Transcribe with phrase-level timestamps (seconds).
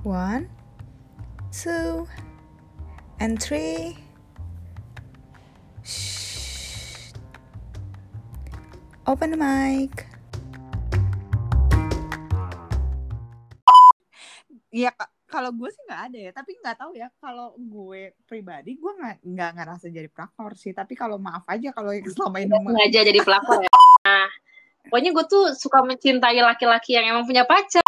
[0.00, 0.48] One,
[1.52, 2.08] two,
[3.20, 4.00] and three.
[5.84, 7.12] Shh.
[9.04, 10.08] Open the mic.
[14.72, 18.80] Iya Kak, kalau gue sih nggak ada ya, tapi nggak tahu ya kalau gue pribadi
[18.80, 22.56] gue nggak nggak ngerasa jadi pelakor sih, tapi kalau maaf aja kalau yang selama ini
[22.56, 23.70] sengaja jadi pelakor ya.
[24.08, 24.32] Nah,
[24.88, 27.84] pokoknya gue tuh suka mencintai laki-laki yang emang punya pacar.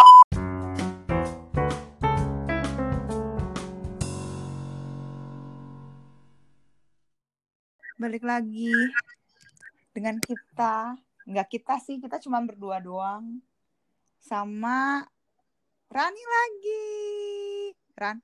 [8.03, 8.75] Balik lagi
[9.95, 10.99] dengan kita.
[11.23, 13.39] Nggak kita sih kita cuma berdua doang.
[14.19, 15.07] Sama
[15.87, 16.83] Rani lagi.
[17.95, 18.19] Ran?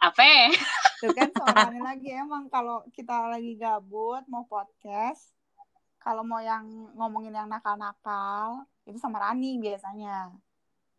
[0.00, 0.48] Apa?
[0.96, 2.08] tuh kan sama Rani lagi.
[2.08, 5.28] Emang kalau kita lagi gabut mau podcast
[6.00, 6.64] kalau mau yang
[6.96, 10.32] ngomongin yang nakal-nakal itu sama Rani biasanya.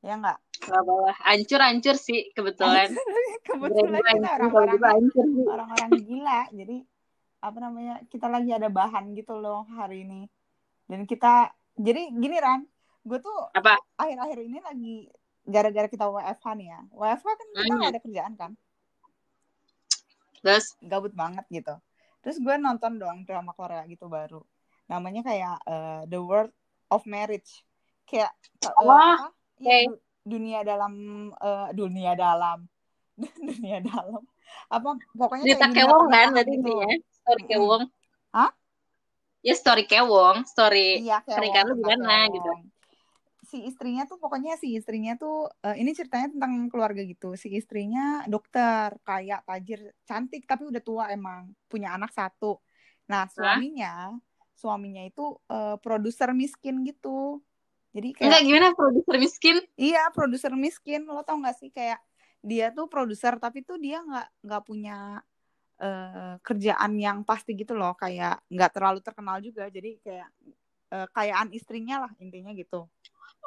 [0.05, 0.37] Ya nggak?
[0.69, 1.17] Gak bawah.
[1.25, 2.93] Hancur-hancur sih kebetulan.
[3.49, 6.41] kebetulan Hancur, orang-orang hancur orang-orang gila.
[6.53, 6.90] Jadi
[7.41, 10.29] apa namanya kita lagi ada bahan gitu loh hari ini
[10.85, 12.61] dan kita jadi gini Ran
[13.01, 13.81] gue tuh Apa?
[13.97, 14.95] akhir-akhir ini lagi
[15.41, 17.77] gara-gara kita WFH nih ya WFH kan kita Mhm.
[17.81, 18.51] nggak ada kerjaan kan
[20.41, 21.73] Terus, gabut banget gitu
[22.21, 24.45] terus gue nonton dong drama Korea gitu baru
[24.85, 26.53] namanya kayak eh, The World
[26.93, 27.65] of Marriage
[28.05, 28.29] kayak
[28.61, 29.77] eh, Wah, apa ya, oke.
[29.89, 30.93] du- dunia dalam
[31.33, 32.69] eh, dunia dalam
[33.49, 34.21] dunia dalam
[34.69, 36.69] apa pokoknya cerita kewong kan berarti gitu.
[36.69, 36.89] intinya.
[37.31, 37.83] Story kewong.
[38.35, 38.51] Hah?
[39.41, 42.51] Ya story kewong, story Iya, pernikahan lu Wong, gimana gitu.
[43.47, 47.33] Si istrinya tuh pokoknya si istrinya tuh eh, ini ceritanya tentang keluarga gitu.
[47.39, 52.59] Si istrinya dokter, kaya, tajir, cantik tapi udah tua emang, punya anak satu.
[53.07, 54.11] Nah, suaminya
[54.59, 57.41] suaminya itu eh, produser miskin gitu.
[57.95, 59.55] Jadi kayak Enggak gimana produser miskin?
[59.79, 61.01] iya, produser miskin.
[61.09, 61.97] Lo tau gak sih kayak
[62.41, 65.21] dia tuh produser tapi tuh dia nggak nggak punya
[65.81, 69.65] eh, kerjaan yang pasti gitu loh, kayak nggak terlalu terkenal juga.
[69.67, 70.29] Jadi kayak
[71.15, 72.83] kayaan istrinya lah intinya gitu.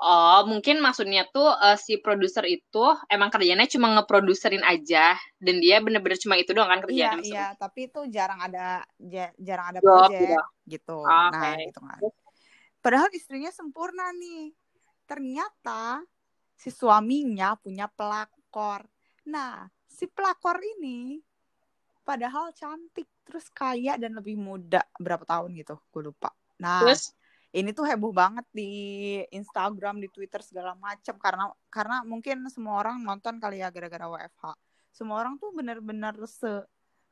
[0.02, 5.78] Oh, mungkin maksudnya tuh eh, si produser itu emang kerjanya cuma ngeproduserin aja dan dia
[5.78, 7.30] bener-bener cuma itu doang kan Iya, kerjanya maksudnya.
[7.30, 10.34] iya, tapi itu jarang ada ja- jarang ada Job project gitu.
[10.66, 10.98] gitu.
[11.06, 12.00] Ah, Nah, gitu kan.
[12.82, 14.50] Padahal istrinya sempurna nih.
[15.06, 16.02] Ternyata
[16.58, 18.82] si suaminya punya pelakor.
[19.30, 21.22] Nah, si pelakor ini
[22.04, 26.30] padahal cantik, terus kaya dan lebih muda berapa tahun gitu, gue lupa.
[26.60, 27.16] Nah, Terus
[27.54, 28.70] ini tuh heboh banget di
[29.32, 34.54] Instagram, di Twitter segala macam karena karena mungkin semua orang nonton kali ya gara-gara WFH.
[34.94, 36.66] Semua orang tuh bener-bener se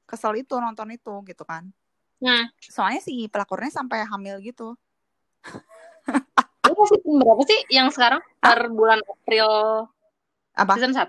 [0.07, 1.71] kesel itu nonton itu gitu kan.
[2.23, 2.51] Nah.
[2.59, 4.75] Soalnya si pelakornya sampai hamil gitu.
[6.67, 9.47] Lu berapa sih yang sekarang per bulan April
[10.55, 10.75] Apa?
[10.79, 11.07] season 1?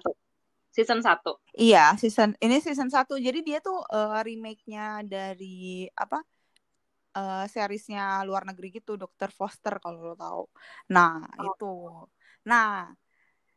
[0.73, 1.21] Season 1.
[1.53, 3.05] Iya, season ini season 1.
[3.21, 6.25] Jadi dia tuh eh, remake-nya dari apa?
[7.13, 9.29] eh seriesnya luar negeri gitu, Dr.
[9.29, 10.43] Foster kalau lo tahu.
[10.89, 11.73] Nah, itu.
[12.49, 12.89] Nah,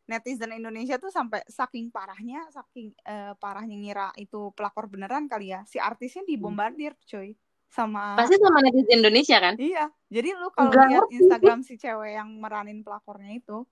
[0.05, 5.65] netizen Indonesia tuh sampai saking parahnya, saking eh, parahnya ngira itu pelakor beneran kali ya.
[5.65, 7.33] Si artisnya dibombardir, coy.
[7.67, 9.57] Sama Pasti sama netizen Indonesia kan?
[9.57, 9.89] Iya.
[10.07, 11.09] Jadi lu kalau lihat.
[11.09, 13.65] Instagram si cewek yang meranin pelakornya itu,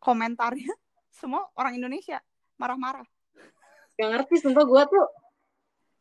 [0.00, 0.72] komentarnya
[1.20, 2.24] semua orang Indonesia
[2.58, 3.06] marah-marah.
[3.98, 5.06] Gak ngerti sumpah gue tuh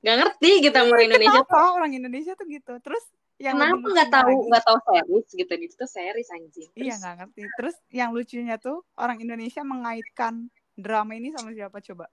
[0.06, 2.74] Gak ngerti gitu sama orang Indonesia tuh Kenapa orang Indonesia tuh gitu?
[2.86, 3.04] Terus
[3.38, 6.70] yang Kenapa nggak tahu lagi- nggak tahu series gitu di situ series anjing.
[6.74, 7.42] Iya Terus, nggak ngerti.
[7.54, 10.34] Terus yang lucunya tuh orang Indonesia mengaitkan
[10.74, 12.06] drama ini sama siapa coba?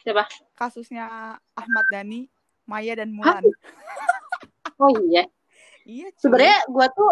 [0.00, 0.24] Siapa?
[0.56, 2.28] Kasusnya Ahmad Dhani,
[2.64, 3.44] Maya dan Mulan.
[4.76, 5.24] Oh iya.
[5.88, 6.12] Iya.
[6.20, 7.10] Sebenarnya gue tuh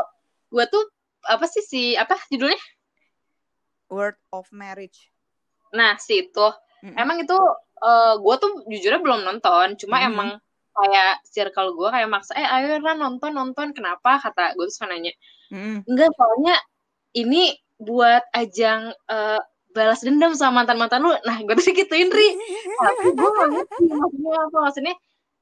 [0.53, 0.84] gue tuh
[1.25, 2.61] apa sih si apa judulnya?
[3.89, 5.09] Word of Marriage.
[5.75, 6.49] Nah si itu.
[6.85, 7.01] Mm-mm.
[7.01, 7.37] emang itu
[7.85, 9.75] eh gue tuh jujurnya belum nonton.
[9.77, 10.07] Cuma Mhm.
[10.09, 10.29] emang
[10.75, 13.75] kayak circle gue kayak maksa eh ayo Ran nonton nonton.
[13.75, 14.19] Kenapa?
[14.19, 15.12] Kata gue tuh nanya.
[15.85, 16.56] Enggak soalnya
[17.15, 19.41] ini buat ajang eh,
[19.75, 21.11] balas dendam sama mantan mantan lu.
[21.26, 22.29] Nah gue tuh gituin ri.
[22.87, 24.59] Tapi gue gak ngerti maksudnya apa.
[24.71, 24.94] Maksudnya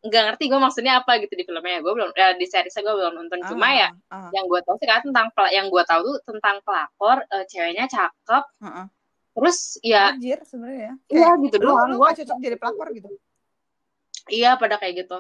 [0.03, 1.79] nggak ngerti gue maksudnya apa gitu di filmnya.
[1.85, 3.39] Gue belum eh, di seriesnya gue belum nonton.
[3.51, 6.59] Cuma ya Ah, ah, yang gue tahu sih kan tentang yang gue tahu tuh tentang
[6.65, 8.45] pelakor eh, ceweknya cakep.
[8.63, 8.87] Ah, ah.
[9.33, 10.95] Terus ya Anjir sebenarnya ya.
[11.09, 13.09] iya gitu lu, doang lu gue cocok jadi pelakor gitu.
[14.29, 15.19] iya pada kayak gitu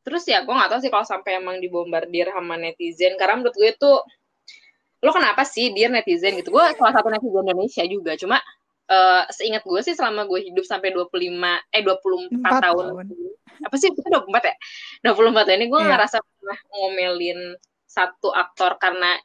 [0.00, 3.70] terus ya gue nggak tahu sih kalau sampai emang dibombardir sama netizen karena menurut gue
[3.76, 4.00] tuh
[5.00, 8.36] lo kenapa sih dia netizen gitu gue salah satu netizen Indonesia juga cuma
[8.88, 11.08] eh, seingat gue sih selama gue hidup sampai 25
[11.72, 13.06] eh 24 Empat tahun, tahun.
[13.60, 14.54] apa sih itu 24 ya
[15.08, 15.88] 24 tahun ini gue Iya.
[15.96, 17.40] ngerasa pernah ngomelin
[17.88, 19.16] satu aktor karena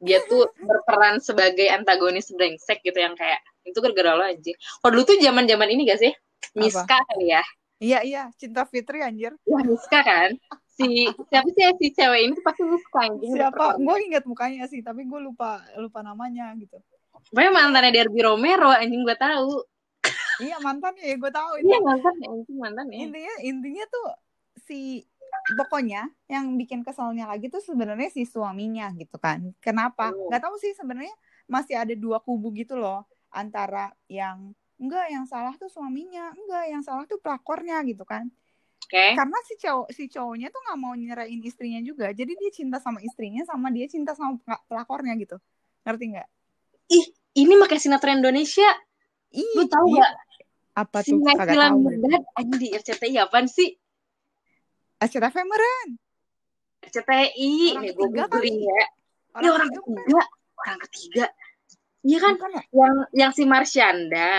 [0.00, 4.52] dia tuh berperan sebagai antagonis brengsek gitu yang kayak itu gara-gara lo aja
[4.84, 6.12] kalau dulu tuh zaman zaman ini gak sih?
[6.56, 7.42] Miska kali ya?
[7.76, 9.36] Iya iya, Cinta Fitri anjir.
[9.44, 10.32] ya Miska kan?
[10.72, 10.88] Si
[11.28, 13.76] siapa sih si cewek ini tuh pasti Miska anjing Siapa?
[13.76, 16.80] Gue inget mukanya sih, tapi gue lupa lupa namanya gitu.
[17.32, 19.60] Pokoknya mantannya Derby Romero anjing gue tahu.
[20.40, 21.68] Iya mantannya ya gue tahu itu.
[21.68, 24.06] iya mantan anjing mantan ya Intinya intinya tuh
[24.68, 25.04] si
[25.56, 29.54] pokoknya yang bikin keselnya lagi tuh sebenarnya si suaminya gitu kan.
[29.62, 30.10] Kenapa?
[30.10, 30.30] Hmm.
[30.32, 31.14] Gak tahu sih sebenarnya
[31.46, 36.82] masih ada dua kubu gitu loh antara yang enggak yang salah tuh suaminya, enggak yang
[36.82, 38.28] salah tuh pelakornya gitu kan.
[38.86, 42.10] oke Karena si cowok si cowoknya tuh nggak mau nyerahin istrinya juga.
[42.10, 45.38] Jadi dia cinta sama istrinya sama dia cinta sama pe- pelakornya gitu.
[45.86, 46.28] Ngerti nggak?
[46.86, 47.06] ih
[47.42, 48.68] ini pakai sinetron Indonesia
[49.34, 50.06] Ih, lu tahu iya.
[50.06, 50.12] gak
[50.86, 51.18] apa tuh?
[51.24, 51.82] Kagak sinetron.
[51.82, 53.74] Medan anjing di RCTI apaan sih
[55.02, 55.88] SCTV meren.
[56.86, 58.82] RCTI Orang nih gue googling ya
[59.34, 60.22] Orang, Ini orang ketiga ketiga
[60.56, 61.24] orang ketiga
[62.06, 62.62] iya kan Bukan ya?
[62.70, 64.32] yang yang si Marsyanda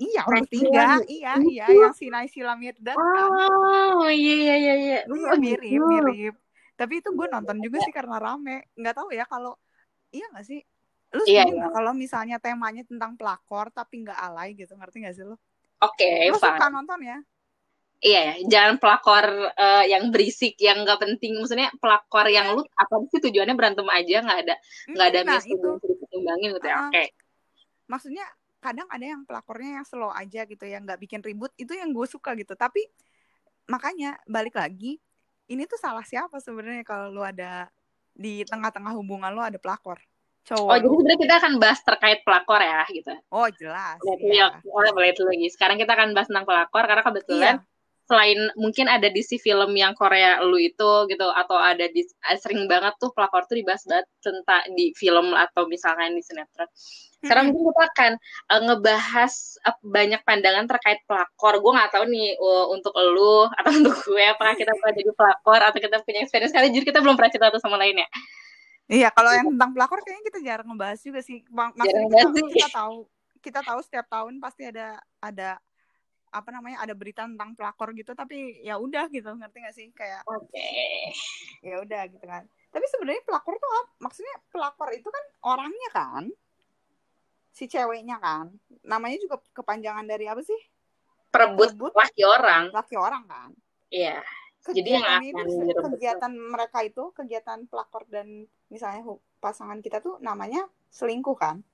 [0.00, 0.80] Iya, orang ketiga.
[1.04, 1.50] Iya, itu.
[1.52, 3.28] iya, yang si Naisila Mirdad kan.
[3.28, 5.84] oh iya iya iya iya Iya, Oh, mirip, gitu.
[5.84, 6.34] mirip.
[6.72, 8.64] Tapi itu gue nonton juga sih karena rame.
[8.80, 9.60] Nggak tahu ya kalau
[10.08, 10.64] iya nggak sih?
[11.12, 11.68] Lu Iya, iya.
[11.68, 15.36] kalau misalnya temanya tentang pelakor tapi nggak alay gitu, ngerti nggak sih lu?
[15.84, 17.18] oke Lu fine suka nonton ya?
[18.00, 22.94] Iya ya jangan pelakor eh, yang berisik yang nggak penting maksudnya pelakor yang lu apa
[23.12, 24.54] sih tujuannya berantem aja nggak ada
[24.88, 25.68] nggak ada Mm, nah, itu.
[25.68, 26.88] yang dikembangin gitu ya Ah.
[26.88, 27.04] oke
[27.90, 28.22] Maksudnya
[28.62, 32.06] kadang ada yang pelakornya yang slow aja gitu yang nggak bikin ribut itu yang gue
[32.06, 32.54] suka gitu.
[32.54, 32.86] Tapi
[33.66, 35.02] makanya balik lagi
[35.50, 37.66] ini tuh salah siapa sebenarnya kalau lu ada
[38.14, 39.98] di tengah-tengah hubungan lu ada pelakor
[40.46, 43.98] cowok oh jadi sebenarnya kita akan bahas terkait pelakor ya gitu Oh jelas.
[43.98, 44.46] Berarti iya.
[44.54, 45.46] ya, boleh boleh itu lagi.
[45.50, 47.66] Sekarang kita akan bahas tentang pelakor karena kebetulan Iya.
[48.10, 52.02] Selain mungkin ada di si film yang Korea lu itu gitu atau ada di
[52.42, 56.66] sering banget tuh pelakor tuh dibahas banget tentang di film atau misalkan di sinetron.
[57.22, 58.12] Sekarang mungkin kita akan
[58.50, 61.62] uh, ngebahas uh, banyak pandangan terkait pelakor.
[61.62, 65.60] Gue nggak tahu nih uh, untuk lu atau untuk gue apakah kita pernah jadi pelakor
[65.62, 68.08] atau kita punya experience kali jadi kita belum pernah cerita satu sama lain ya.
[68.90, 71.46] Iya, kalau yang tentang pelakor kayaknya kita jarang ngebahas juga sih.
[71.46, 72.50] Maksudnya kita, sih.
[72.58, 72.96] kita tahu,
[73.38, 75.62] kita tahu setiap tahun pasti ada ada
[76.30, 79.88] apa namanya ada berita tentang pelakor gitu, tapi ya udah gitu, ngerti gak sih?
[79.90, 80.70] Kayak Oke.
[81.62, 82.46] ya udah gitu kan.
[82.70, 83.82] Tapi sebenarnya pelakor tuh apa?
[83.98, 86.24] Maksudnya pelakor itu kan orangnya kan,
[87.50, 88.54] si ceweknya kan,
[88.86, 90.58] namanya juga kepanjangan dari apa sih?
[91.30, 92.64] Perebut Perebut laki orang.
[92.70, 93.50] laki orang kan.
[93.90, 94.22] Iya.
[94.60, 99.02] Jadi yang Kegiatan akan direbut kegiatan mereka itu kegiatan pelakor dan misalnya
[99.40, 101.64] pasangan kita tuh namanya selingkuh kan.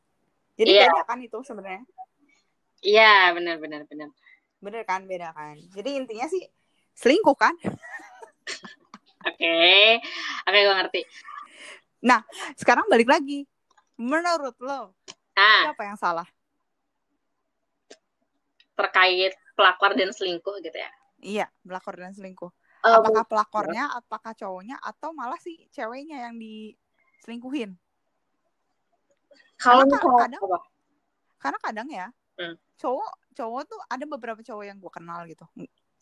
[0.56, 0.88] Jadi Iya.
[0.88, 1.85] beda kan itu sebenarnya.
[2.81, 4.09] Iya, benar benar benar.
[4.66, 5.54] Bener kan beda kan.
[5.70, 6.42] Jadi intinya sih
[6.98, 7.54] selingkuh kan.
[9.30, 10.02] Oke.
[10.42, 11.00] Oke, gue ngerti.
[12.58, 13.46] Sekarang balik lagi.
[13.94, 14.90] Menurut lo
[15.38, 16.26] Nah, siapa yang salah?
[18.76, 20.90] terkait pelakor dan selingkuh gitu ya.
[21.16, 22.52] Iya, pelakor dan selingkuh.
[22.84, 27.72] Eh, Apakah pelakornya, apakah cowoknya, atau malah si ceweknya yang diselingkuhin?
[29.56, 30.44] kalau karena kadang-?
[31.40, 32.60] Karena kadang ya, Hmm.
[32.76, 35.44] cowok cowok tuh ada beberapa cowok yang gue kenal gitu.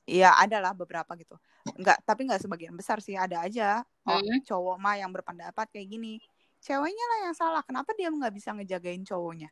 [0.04, 1.34] Iya, ada lah beberapa gitu.
[1.74, 3.16] Enggak, tapi nggak sebagian besar sih.
[3.16, 3.68] Ada aja
[4.04, 4.40] oh, Hmm.
[4.44, 6.20] cowok mah yang berpendapat kayak gini.
[6.60, 7.62] Ceweknya lah yang salah.
[7.64, 9.48] Kenapa dia nggak bisa ngejagain cowoknya?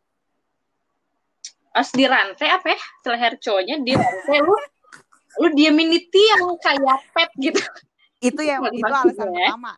[1.73, 2.81] Harus dirantai apa ya?
[3.01, 4.53] Seleher cowoknya dirantai lu
[5.41, 7.61] lu diemin di tiang kayak pet gitu.
[8.21, 9.57] Itu yang itu alasan ya.
[9.57, 9.73] pertama.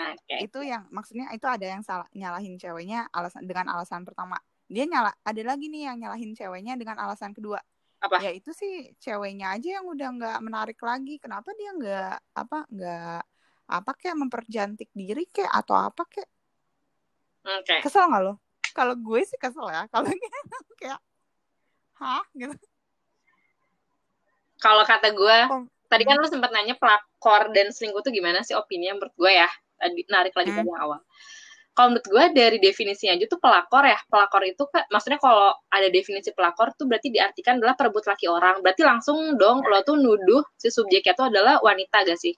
[0.00, 0.36] Oke.
[0.44, 4.36] Itu yang maksudnya itu ada yang salah nyalahin ceweknya alasan dengan alasan pertama.
[4.70, 7.58] Dia nyala ada lagi nih yang nyalahin ceweknya dengan alasan kedua.
[7.98, 8.22] Apa?
[8.22, 11.18] Ya itu sih ceweknya aja yang udah nggak menarik lagi.
[11.18, 13.20] Kenapa dia nggak apa nggak
[13.70, 16.30] apa kayak mempercantik diri kayak atau apa kayak
[17.60, 17.76] Oke.
[17.82, 18.34] kesel nggak lo?
[18.70, 19.90] Kalau gue sih kesel ya.
[19.90, 20.06] Kalau
[20.80, 21.02] kayak
[21.98, 22.54] hah gitu.
[24.60, 28.54] Kalau kata gue, Oh, tadi kan lu sempat nanya pelakor dan selingkuh tuh gimana sih
[28.54, 29.48] opini menurut gue ya.
[29.80, 30.58] Tadi narik lagi Hmm.
[30.62, 31.00] dari yang awal.
[31.70, 33.98] Kalau menurut gue dari definisinya aja tuh pelakor ya.
[34.10, 38.58] Pelakor itu kan maksudnya kalau ada definisi pelakor tuh berarti diartikan adalah perebut laki orang.
[38.60, 42.34] Berarti langsung dong lo tuh nuduh si subjeknya tuh adalah wanita gak sih?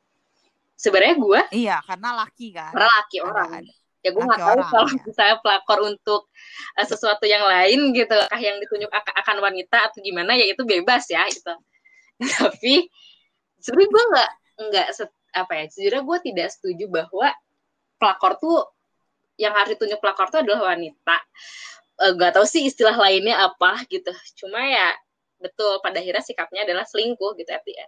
[0.77, 2.71] Sebenarnya gue Iya, karena laki kan.
[2.77, 3.51] karena laki orang.
[3.63, 3.73] ada.
[4.03, 5.03] ya gue nggak tahu kalau ya.
[5.07, 6.27] misalnya pelakor untuk
[6.75, 10.67] uh, sesuatu yang lain gitu kah yang ditunjuk ak- akan wanita atau gimana ya itu
[10.67, 11.55] bebas ya gitu
[12.43, 12.91] tapi
[13.63, 14.31] sebenarnya gue nggak
[14.75, 14.87] nggak
[15.39, 17.31] apa ya sejujurnya gue tidak setuju bahwa
[18.03, 18.59] pelakor tuh
[19.43, 21.19] yang harus ditunjuk pelakor tuh adalah wanita
[22.03, 24.11] Eh, nggak tahu sih istilah lainnya apa gitu
[24.43, 24.91] cuma ya
[25.39, 27.87] betul pada akhirnya sikapnya adalah selingkuh gitu ya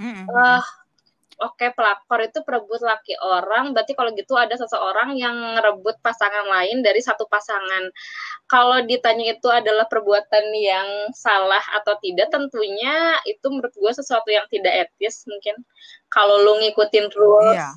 [0.00, 0.24] Mm-mm.
[0.28, 0.64] Eh,
[1.42, 6.80] oke pelakor itu perebut laki orang, berarti kalau gitu ada seseorang yang merebut pasangan lain
[6.80, 7.84] dari satu pasangan.
[8.48, 14.48] Kalau ditanya itu adalah perbuatan yang salah atau tidak, tentunya itu menurut gue sesuatu yang
[14.48, 15.60] tidak etis mungkin.
[16.08, 17.76] Kalau lu ngikutin rules Iya.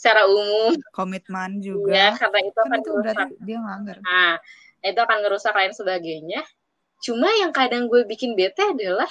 [0.00, 1.92] Secara umum, Komitmen juga.
[1.92, 3.96] ya karena itu kan akan itu berarti dia ngelanggar.
[4.00, 4.34] Nah,
[4.80, 6.40] itu akan ngerusak lain sebagainya.
[7.04, 9.08] Cuma yang kadang gue bikin bete adalah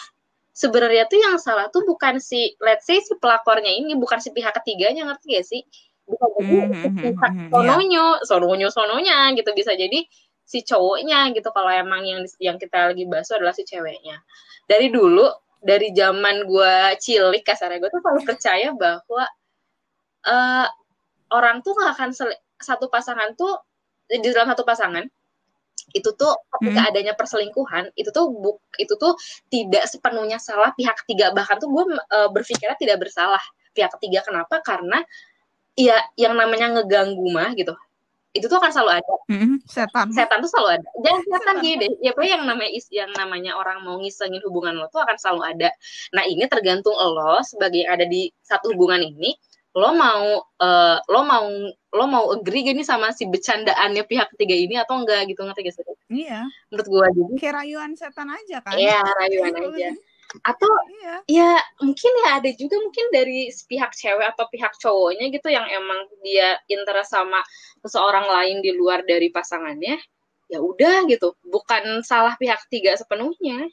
[0.49, 4.51] sebenarnya tuh yang salah tuh bukan si let's say si pelakornya ini bukan si pihak
[4.59, 5.61] ketiganya ngerti gak sih
[6.09, 8.67] bisa jadi si mhm, pihak mhm, iya.
[8.67, 10.03] sononya gitu bisa jadi
[10.43, 14.19] si cowoknya gitu kalau emang yang yang kita lagi bahas adalah si ceweknya
[14.65, 15.29] dari dulu
[15.63, 19.23] dari zaman gue cilik kasarnya gue tuh selalu percaya bahwa
[20.27, 20.67] eh
[21.33, 22.09] orang tuh nggak akan
[22.59, 23.57] satu pasangan tuh
[24.09, 25.05] di dalam satu pasangan
[25.93, 26.89] itu tuh ketika Hmm.
[26.93, 29.17] adanya perselingkuhan itu tuh buk itu tuh
[29.49, 33.41] tidak sepenuhnya salah pihak ketiga bahkan tuh gue eh, berpikirnya tidak bersalah.
[33.73, 34.61] Pihak ketiga kenapa?
[34.65, 35.01] Karena
[35.77, 37.73] ya yang namanya ngeganggu mah gitu
[38.37, 39.13] itu tuh akan selalu ada.
[39.33, 40.13] Mhm, Setan.
[40.13, 40.89] setan tuh selalu ada.
[41.01, 41.55] Jangan setan.
[41.65, 45.01] gini deh ya pokoknya yang namanya is yang namanya orang mau ngisengin hubungan lo tuh
[45.01, 45.69] akan selalu ada.
[46.13, 49.33] Nah ini tergantung lo sebagai yang ada di satu hubungan ini
[49.77, 50.25] lo mau
[50.61, 55.01] eh, lo mau lo mau agree gak nih sama si bercandaannya pihak ketiga ini atau
[55.01, 56.41] enggak gitu ngerti gak sih Iya.
[56.73, 58.73] menurut gue jadi Kayak rayuan setan aja kan.
[58.73, 59.89] Iya, rayuan aja.
[60.45, 60.69] Atau
[61.01, 61.15] Iya.
[61.25, 66.05] ya mungkin ya ada juga mungkin dari pihak cewek atau pihak cowoknya gitu yang emang
[66.21, 67.41] dia interest sama
[67.81, 69.97] seseorang lain di luar dari pasangannya.
[70.49, 73.69] Ya udah gitu, bukan salah pihak tiga sepenuhnya.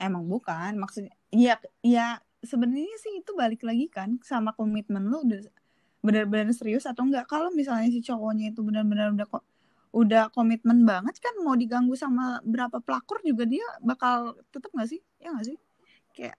[0.00, 0.76] Emang bukan.
[0.80, 5.42] Maksudnya iya iya sebenarnya sih itu balik lagi kan sama komitmen lu udah
[6.02, 7.30] benar-benar serius atau enggak.
[7.30, 9.44] Kalau misalnya si cowoknya itu benar-benar udah kok
[9.92, 15.00] udah komitmen banget kan mau diganggu sama berapa pelakor juga dia bakal tetap nggak sih?
[15.22, 15.58] Ya nggak sih?
[16.12, 16.36] Kayak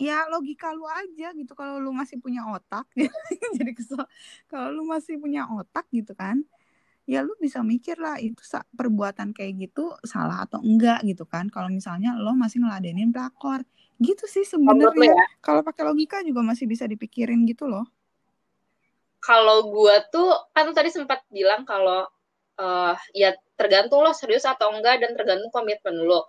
[0.00, 2.90] ya logika lu aja gitu kalau lu masih punya otak
[3.56, 4.02] jadi kesel
[4.50, 6.42] kalau lu masih punya otak gitu kan
[7.06, 8.38] ya lu bisa mikir lah itu
[8.78, 11.50] perbuatan kayak gitu salah atau enggak gitu kan.
[11.50, 13.60] Kalau misalnya lo masih ngeladenin pelakor
[14.02, 15.12] gitu sih sebenarnya.
[15.14, 17.86] ya, kalau pakai logika juga masih bisa dipikirin gitu loh.
[19.22, 22.00] Kalau gua tuh kan tadi sempat bilang kalau
[22.58, 26.26] eh ya tergantung lo serius atau enggak dan tergantung komitmen lo.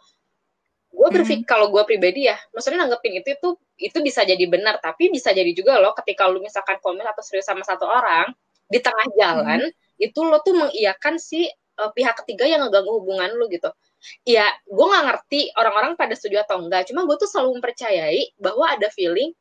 [0.94, 1.16] Gue Hmm.
[1.16, 3.50] berpikir kalau gue pribadi ya, maksudnya nanggepin itu itu
[3.82, 7.50] itu bisa jadi benar, tapi bisa jadi juga loh ketika lu misalkan komit atau serius
[7.50, 8.30] sama satu orang
[8.70, 9.62] di tengah jalan
[10.00, 13.72] itu lo tuh mengiyakan si eh, pihak ketiga yang ngeganggu hubungan lu gitu.
[14.28, 16.92] Ya, gue nggak ngerti orang-orang pada setuju atau enggak.
[16.92, 19.32] Cuma gue tuh selalu mempercayai bahwa ada feeling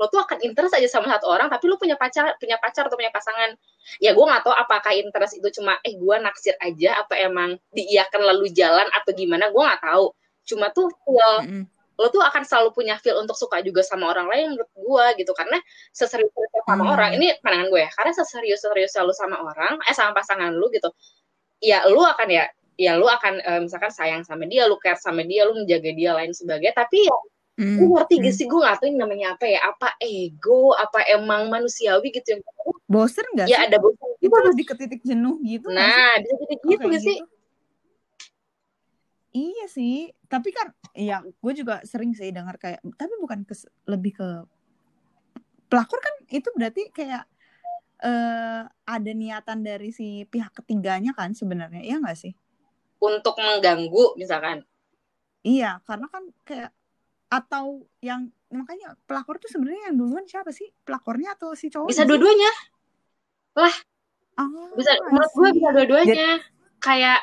[0.00, 2.98] lo tuh akan interest aja sama satu orang, tapi lo punya pacar, punya pacar atau
[2.98, 3.54] punya pasangan.
[4.02, 8.22] Ya gue nggak tahu apakah interest itu cuma eh gue naksir aja, apa emang diiyakan
[8.34, 10.10] lalu jalan atau gimana, gue nggak tahu.
[10.42, 11.64] Cuma tuh feel Mm-mm.
[12.00, 15.32] Lo tuh akan selalu punya feel untuk suka juga sama orang lain menurut gue gitu.
[15.36, 15.60] Karena
[15.92, 16.32] seserius
[16.64, 16.94] sama Hmm.
[16.96, 17.90] orang ini pandangan gue ya.
[17.92, 20.88] Karena seserius serius lu sama orang eh sama pasangan lu gitu
[21.62, 22.44] ya lu akan ya
[22.80, 26.10] ya lu akan eh, misalkan sayang sama dia lu care sama dia lu menjaga dia
[26.16, 26.76] lain sebagainya.
[26.76, 27.16] Tapi ya
[27.52, 28.38] Mm, gue ngerti gak mm.
[28.40, 29.60] sih gue nggak tahu ini namanya apa ya?
[29.60, 30.72] Apa ego?
[30.72, 32.40] Apa emang manusiawi gitu yang
[32.88, 33.66] bosen gak ya sih?
[33.68, 36.92] ada bosan itu gitu lebih ke titik jenuh gitu nah bisa jadi Kalau gitu kayak
[36.92, 37.16] gak sih?
[37.20, 37.41] gitu.
[39.32, 43.56] Iya sih, tapi kan ya gue juga sering sih dengar kayak tapi bukan ke
[43.88, 44.28] lebih ke
[45.72, 47.24] pelakor kan itu berarti kayak
[48.04, 52.36] eh ada niatan dari si pihak ketiganya kan sebenarnya, iya nggak sih?
[53.02, 54.62] untuk mengganggu misalkan
[55.42, 56.70] Iya, karena kan kayak
[57.26, 60.70] atau yang makanya pelakor tuh sebenarnya yang duluan siapa sih?
[60.86, 61.90] Pelakornya atau si cowok?
[61.90, 62.52] bisa dua-duanya
[64.38, 66.38] Oh, bisa menurut gue bisa dua-duanya
[66.78, 67.20] kayak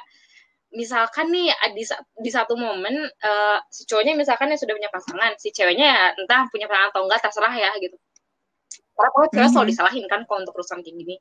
[0.70, 1.84] misalkan nih di,
[2.22, 6.46] di satu momen eh, si cowoknya misalkan yang sudah punya pasangan si ceweknya ya entah
[6.54, 7.98] punya pasangan atau enggak terserah ya gitu
[9.00, 9.72] karena kalau cewek selalu Mhm.
[9.72, 11.16] disalahin kan kalau untuk urusan kayak gini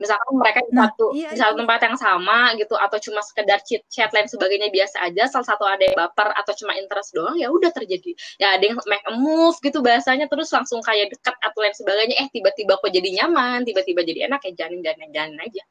[0.00, 1.60] misalkan mereka di Nah, satu iya di satu itu.
[1.60, 5.68] tempat yang sama gitu atau cuma sekedar chat chat lain sebagainya biasa aja salah satu
[5.68, 9.12] ada yang baper atau cuma interest doang ya udah terjadi ya ada yang make a
[9.12, 13.60] move gitu bahasanya terus langsung kayak dekat atau lain sebagainya eh tiba-tiba kok jadi nyaman
[13.62, 15.62] tiba-tiba jadi enak ya janin janin janin aja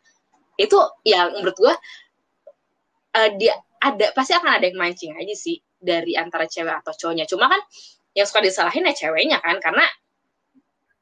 [0.61, 0.77] itu
[1.09, 1.73] yang menurut gua
[3.15, 7.29] eh, dia ada pasti akan ada yang mancing aja sih dari antara cewek atau cowoknya
[7.29, 7.61] cuma kan
[8.17, 9.85] yang suka disalahin ya ceweknya kan karena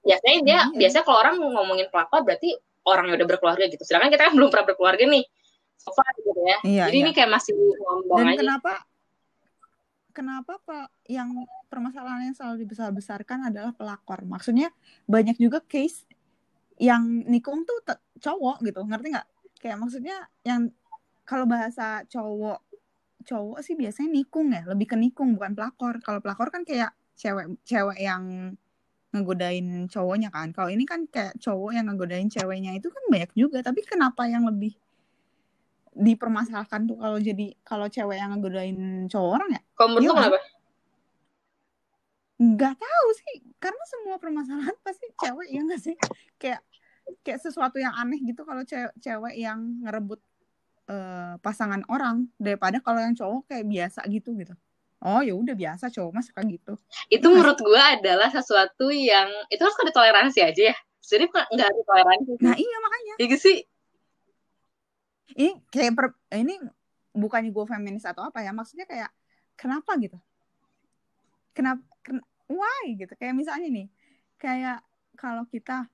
[0.03, 0.61] biasanya dia Iya.
[0.75, 2.53] biasanya kalau orang ngomongin pelakor berarti
[2.85, 5.25] orang yang udah berkeluarga gitu sedangkan kita kan belum pernah berkeluarga nih
[5.79, 7.03] so far gitu ya Iya, jadi iya.
[7.07, 8.71] ini kayak masih ngomong Dan aja kenapa
[10.15, 11.29] kenapa pak yang
[11.67, 14.23] permasalahan yang selalu dibesar-besarkan adalah pelakor?
[14.23, 14.71] Maksudnya
[15.11, 16.07] banyak juga case
[16.79, 17.83] yang nikung tuh
[18.23, 19.27] cowok gitu, ngerti nggak?
[19.59, 20.71] Kayak maksudnya yang
[21.25, 22.61] kalau bahasa cowok
[23.25, 25.97] cowok sih biasanya nikung ya, lebih ke nikung bukan pelakor.
[26.05, 28.53] Kalau pelakor kan kayak cewek cewek yang
[29.09, 30.53] ngegodain cowoknya kan.
[30.53, 33.65] Kalau ini kan kayak cowok yang ngegodain ceweknya itu kan banyak juga.
[33.65, 34.77] Tapi kenapa yang lebih
[35.95, 39.61] dipermasalahkan tuh kalau jadi kalau cewek yang ngegodain cowok orang ya?
[39.73, 40.21] Kalau menurut Iya kan?
[40.21, 40.39] kenapa?
[42.35, 45.95] Nggak tahu sih, karena semua permasalahan pasti cewek ya nggak sih?
[46.35, 46.61] Kayak
[47.23, 50.19] kayak sesuatu yang aneh gitu kalau cewek cewek yang ngerebut
[50.85, 54.53] eh, pasangan orang daripada kalau yang cowok kayak biasa gitu gitu.
[55.05, 56.73] Oh ya udah biasa cowok mah suka gitu.
[57.13, 60.75] Itu Iya menurut gue adalah sesuatu yang itu harus ada toleransi aja ya.
[61.05, 62.31] Jadi nggak ada toleransi.
[62.41, 63.57] Nah iya makanya Ya gitu sih.
[65.35, 66.55] ini kayak per- ini
[67.11, 69.11] bukannya gue feminis atau apa ya maksudnya kayak
[69.59, 70.15] kenapa gitu
[71.55, 73.87] kenapa ken- why gitu kayak misalnya nih
[74.39, 74.79] kayak
[75.15, 75.87] kalau kita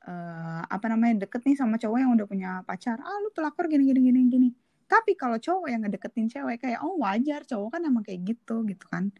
[0.00, 2.96] eh apa namanya deket nih sama cowok yang udah punya pacar.
[3.00, 4.48] Ah lu pelakor gini gini gini gini.
[4.88, 8.84] Tapi kalau cowok yang ngedeketin cewek kayak oh wajar cowok kan emang kayak gitu gitu
[8.88, 9.12] kan.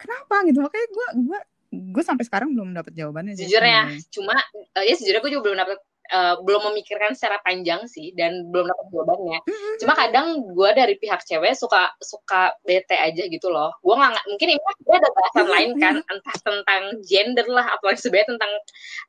[0.00, 1.40] Kenapa gitu makanya gue gue
[1.74, 4.38] gue sampai sekarang belum dapat jawabannya sih Jujur ya, cuma
[4.78, 5.78] eh, ya sejujurnya gue juga belum dapat
[6.10, 9.38] eh, belum memikirkan secara panjang sih dan belum dapat jawabannya.
[9.80, 13.72] Cuma kadang gue dari pihak cewek suka suka bete aja gitu loh.
[13.80, 18.36] Gue nggak mungkin ini dia ada bahasan lain kan, entah tentang gender lah atau sebenarnya
[18.36, 18.52] tentang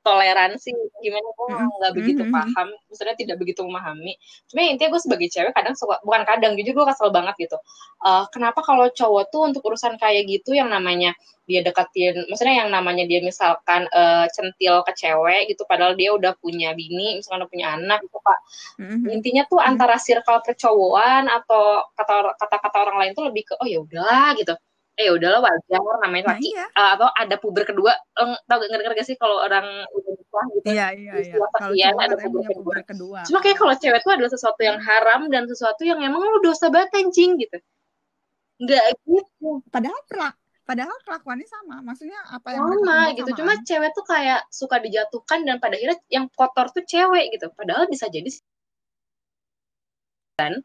[0.06, 0.70] toleransi
[1.04, 4.16] gimana gue nggak begitu paham, maksudnya tidak begitu memahami.
[4.48, 7.58] Cuma intinya gue sebagai cewek kadang suka bukan kadang jujur gue kesel banget gitu.
[8.06, 12.70] Eh, kenapa kalau cowok tuh untuk urusan kayak gitu yang namanya dia deketin, maksudnya yang
[12.74, 17.50] namanya dia misalkan eh, centil ke cewek gitu, padahal dia udah punya bini, misalkan udah
[17.50, 18.38] punya anak, gitu pak.
[18.78, 19.10] Mhm.
[19.10, 19.70] Intinya tuh Mhm.
[19.74, 24.54] antara circle percowokan atau kata kata-kata orang lain tuh lebih ke oh ya udahlah gitu,
[24.96, 27.92] eh ya udahlah wajar namanya nah laki iya eh, atau ada puber kedua,
[28.46, 31.36] tau gak ngerti gak sih kalau orang udah nikah gitu, Iya iya iya.
[31.58, 32.56] sekian cowok ada puber kedua.
[32.62, 33.20] puber kedua.
[33.26, 36.70] Cuma kayak kalau cewek tuh adalah sesuatu yang haram dan sesuatu yang emang lu dosa
[36.70, 37.58] banget anjing gitu.
[38.62, 39.60] Enggak gitu.
[39.68, 41.80] Padahal pelak padahal kelakuannya sama.
[41.86, 43.64] Maksudnya apa yang sama gitu sama cuma kan?
[43.64, 48.10] cewek tuh kayak suka dijatuhkan dan pada akhirnya yang kotor tuh cewek gitu padahal bisa
[48.10, 48.28] jadi
[50.36, 50.60] dan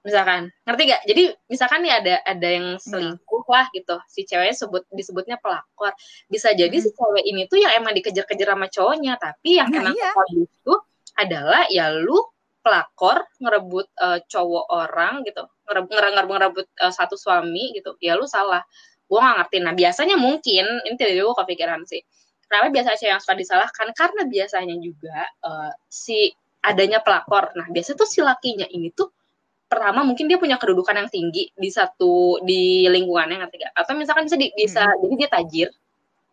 [0.00, 2.82] misalkan ngerti gak jadi misalkan nih ada ada yang Iya.
[2.82, 5.92] selingkuh lah gitu si ceweknya sebut disebutnya pelakor
[6.26, 6.96] bisa jadi si Mm.
[6.96, 10.10] cewek ini tuh yang emang dikejar-kejar sama cowoknya tapi yang Nah, emang iya.
[10.40, 10.74] itu
[11.14, 12.16] adalah ya lu
[12.60, 18.28] pelakor ngerebut eh, cowok orang gitu ngerebut ngerebut, ngerebut eh, satu suami gitu ya lu
[18.28, 18.62] salah.
[19.10, 19.56] Gue gak ngerti.
[19.58, 21.98] Nah biasanya mungkin ini tidak gue kepikiran sih
[22.50, 23.86] kenapa biasanya yang suka disalahkan?
[23.94, 27.54] Karena biasanya juga eh, si adanya pelakor.
[27.56, 29.08] Nah biasanya tuh si lakinya ini tuh
[29.70, 34.26] pertama mungkin dia punya kedudukan yang tinggi di satu di lingkungannya ngerti gak atau misalkan
[34.26, 35.68] bisa di- bisa jadi dia tajir.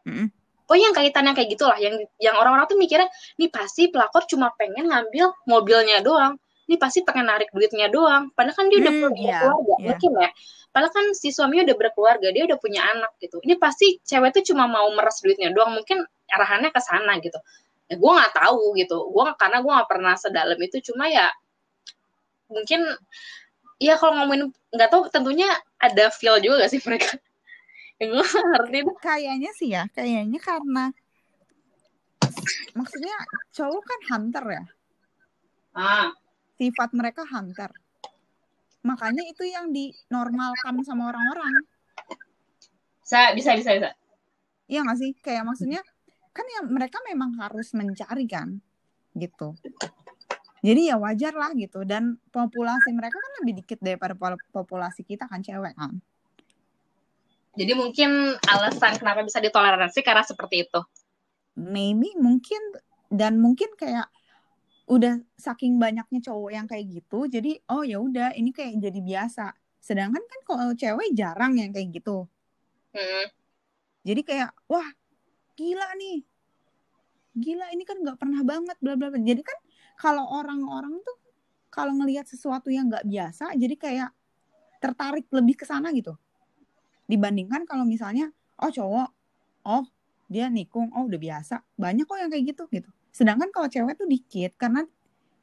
[0.10, 0.28] Mm-mm.
[0.68, 3.08] Pokoknya yang kaitannya kayak gitulah, yang yang orang-orang tuh mikirnya,
[3.40, 6.36] nih pasti pelakor cuma pengen ngambil mobilnya doang,
[6.68, 8.30] nih pasti pengen narik duitnya doang.
[8.36, 9.96] Padahal kan dia udah Hmm, punya iya, keluarga, iya.
[9.96, 10.30] mungkin ya.
[10.76, 13.40] Padahal kan si suaminya udah berkeluarga, dia udah punya anak gitu.
[13.48, 16.04] Ini pasti cewek tuh cuma mau meres duitnya doang, mungkin
[16.36, 17.40] arahannya ke sana gitu.
[17.88, 21.32] Ya, gue nggak tahu gitu, gue karena gue nggak pernah sedalam itu, cuma ya
[22.52, 22.82] mungkin
[23.80, 27.16] ya kalau ngomongin nggak tahu tentunya ada feel juga gak sih mereka?
[27.98, 28.78] Gue ngerti.
[29.02, 30.86] Kayaknya sih ya, kayaknya karena
[32.78, 33.16] maksudnya
[33.58, 34.64] cowok kan hunter ya.
[35.74, 36.10] Ah,
[36.58, 37.70] Sifat mereka hunter.
[38.86, 41.54] Makanya itu yang dinormalkan sama orang-orang.
[43.02, 43.90] bisa bisa bisa bisa.
[44.68, 45.12] Iya nggak sih?
[45.24, 45.82] Kayak maksudnya
[46.36, 48.62] kan ya mereka memang harus mencari kan,
[49.18, 49.58] gitu.
[50.62, 51.82] Jadi ya wajar lah gitu.
[51.88, 54.14] Dan populasi mereka kan lebih dikit daripada
[54.54, 55.98] populasi kita kan cewek kan.
[57.58, 60.82] Jadi mungkin alasan kenapa bisa ditoleransi karena seperti itu.
[61.58, 62.62] Maybe mungkin
[63.10, 64.14] dan mungkin kayak
[64.88, 69.52] udah saking banyaknya cowok yang kayak gitu, jadi oh ya udah ini kayak jadi biasa.
[69.82, 72.30] Sedangkan kan kalau cewek jarang yang kayak gitu.
[72.94, 73.26] Hmm.
[74.06, 74.88] Jadi kayak wah
[75.58, 76.24] gila nih,
[77.36, 79.20] gila ini kan nggak pernah banget bla bla bla.
[79.20, 79.58] Jadi kan
[79.98, 81.18] kalau orang-orang tuh
[81.74, 84.10] kalau ngelihat sesuatu yang nggak biasa, jadi kayak
[84.78, 86.16] tertarik lebih ke sana gitu.
[87.08, 89.10] Dibandingkan kalau misalnya oh cowok,
[89.66, 89.84] oh
[90.28, 91.64] dia nikung, oh udah biasa.
[91.80, 92.90] Banyak kok yang kayak gitu gitu.
[93.16, 94.84] Sedangkan kalau cewek tuh dikit karena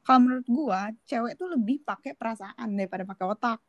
[0.05, 3.59] kalau menurut gua cewek tuh lebih pakai perasaan daripada pakai otak.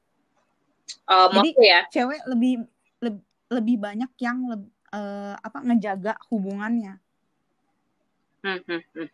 [1.09, 1.81] Uh, Jadi ya.
[1.91, 2.63] cewek lebih
[3.03, 6.99] leb- lebih banyak yang leb- eh, apa ngejaga hubungannya
[8.47, 9.09] Hmm, hmm, hmm.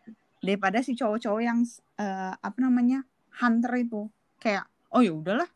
[0.45, 1.65] daripada si cowok-cowok yang
[1.97, 3.01] eh, apa namanya
[3.41, 4.05] hunter itu
[4.37, 5.49] kayak oh ya udahlah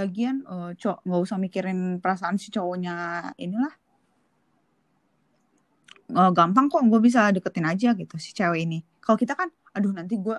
[0.00, 2.94] lagian eh, cowok nggak usah mikirin perasaan si cowoknya
[3.36, 3.74] inilah.
[6.10, 8.78] Eh, gampang kok gue bisa deketin aja gitu si cewek ini.
[9.04, 10.34] Kalau kita kan aduh nanti gue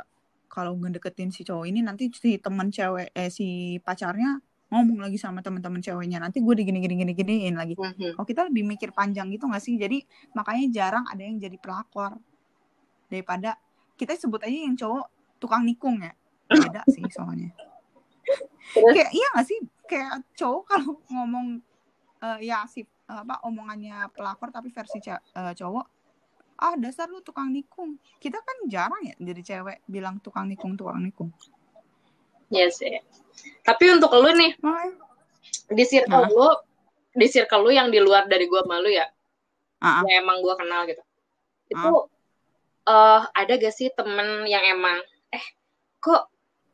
[0.52, 5.40] kalau ngedeketin si cowok ini nanti si teman cewek eh si pacarnya ngomong lagi sama
[5.40, 6.20] teman-teman ceweknya.
[6.20, 7.78] Nanti gue digini gini gini giniin lagi.
[7.78, 8.20] Mhm.
[8.20, 9.80] kalau kita lebih mikir panjang gitu gak sih?
[9.80, 10.04] Jadi
[10.36, 12.20] makanya jarang ada yang jadi pelakor.
[13.08, 13.56] Daripada
[13.96, 15.06] kita sebut aja yang cowok
[15.40, 16.12] tukang nikung ya.
[16.52, 17.71] Beda sih soalnya
[18.72, 18.94] Terus?
[18.96, 21.60] kayak iya gak sih kayak cowok kalau ngomong
[22.24, 25.86] eh, ya si apa omongannya pelakor tapi versi eh, cowok
[26.62, 31.02] ah dasar lu tukang nikung kita kan jarang ya jadi cewek bilang tukang nikung tukang
[31.02, 31.34] nikung
[32.52, 33.00] Iya sih.
[33.64, 35.00] Tapi untuk lu nih, makanya
[35.72, 36.30] di circle Hah?
[36.30, 36.50] lu,
[37.16, 39.08] di circle lu yang di luar dari gua malu ya,
[39.80, 40.04] ah.
[40.04, 41.02] yang emang gua kenal gitu.
[41.72, 42.12] Itu
[42.82, 45.00] eh ada gak sih temen yang emang
[45.32, 45.46] eh
[46.04, 46.28] kok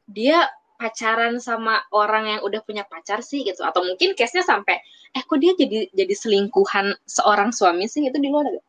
[0.09, 3.65] dia pacaran sama orang yang udah punya pacar sih gitu.
[3.65, 4.79] Atau mungkin case-nya sampai
[5.11, 8.05] eh kok dia jadi jadi selingkuhan seorang suami sih?
[8.05, 8.61] Itu di luar ada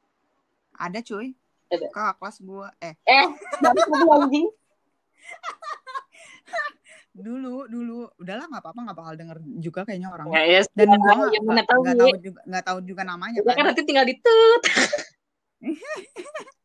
[0.79, 1.37] ada cuy.
[1.68, 1.85] Ada.
[1.92, 2.94] kakak kelas gue eh.
[3.05, 3.27] Eh,
[4.09, 4.49] anjing.
[7.29, 8.09] dulu dulu.
[8.16, 10.33] Udahlah nggak apa-apa nggak bakal denger juga kayaknya orang.
[10.33, 12.01] Ya, ya, dan gue ya, nggak ya, tahu nggak Wi.
[12.01, 13.68] tahu juga nggak tahu juga namanya Udah kan kan.
[13.68, 14.62] nanti tinggal ditut.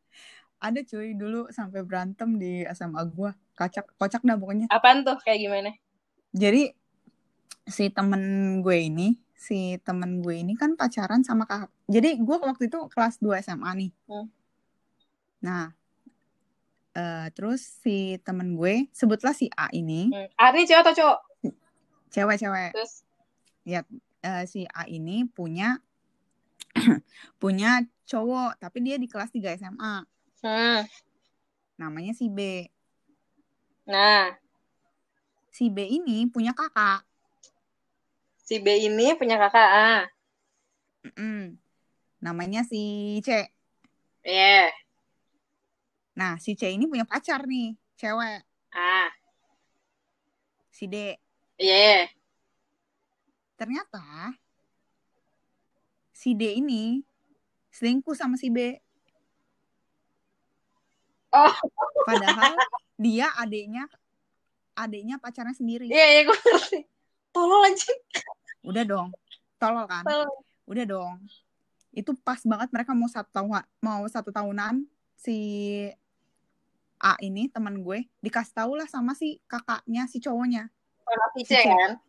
[0.64, 5.40] ada cuy dulu sampai berantem di SMA gue kacak kocak dah pokoknya Apaan tuh kayak
[5.40, 5.72] gimana?
[6.32, 6.72] jadi
[7.64, 8.24] si temen
[8.60, 13.20] gue ini si temen gue ini kan pacaran sama kakak jadi gue waktu itu kelas
[13.20, 14.28] 2 SMA nih Hmm.
[15.40, 15.76] nah
[16.94, 20.32] eh, terus si temen gue sebutlah si A ini Hmm.
[20.32, 21.20] Ini cewek atau cowok?
[22.08, 22.94] cewek-cewek Terus
[23.66, 25.76] eh, si A ini punya
[27.42, 30.06] punya cowok tapi dia di kelas 3 SMA
[30.44, 30.84] hmm.
[31.80, 32.68] namanya si B
[33.84, 34.32] Nah,
[35.52, 37.04] si B ini punya kakak
[38.44, 39.70] si B ini punya kakak.
[39.72, 40.04] Ah.
[41.04, 41.56] Mm-mm.
[42.20, 43.48] namanya si C
[44.24, 44.72] Iya.
[46.16, 49.12] nah si C ini punya pacar nih cewek Ah.
[50.72, 51.20] si D
[51.60, 52.08] Iya.
[53.60, 54.36] ternyata
[56.12, 57.04] si D ini
[57.72, 58.80] selingkuh sama si B
[61.34, 61.54] Oh.
[62.04, 62.54] padahal
[62.96, 63.90] dia adiknya
[64.74, 66.80] adiknya pacarnya sendiri Iya, iya gue ngerti.
[67.30, 68.00] Tolol anjing.
[68.64, 69.10] udah dong
[69.58, 70.30] tolol kan Tolol.
[70.66, 71.14] udah dong
[71.92, 75.38] itu pas banget mereka mau satu tahun mau satu tahunan si
[76.98, 80.72] A ini teman gue dikasih tahu lah sama si kakaknya si cowoknya
[81.04, 82.00] Sama si C kan?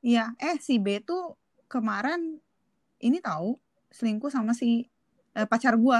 [0.00, 1.34] iya eh si B tuh
[1.66, 2.38] kemarin
[2.98, 3.58] ini tahu
[3.90, 4.86] selingkuh sama si
[5.32, 5.98] eh, pacar gue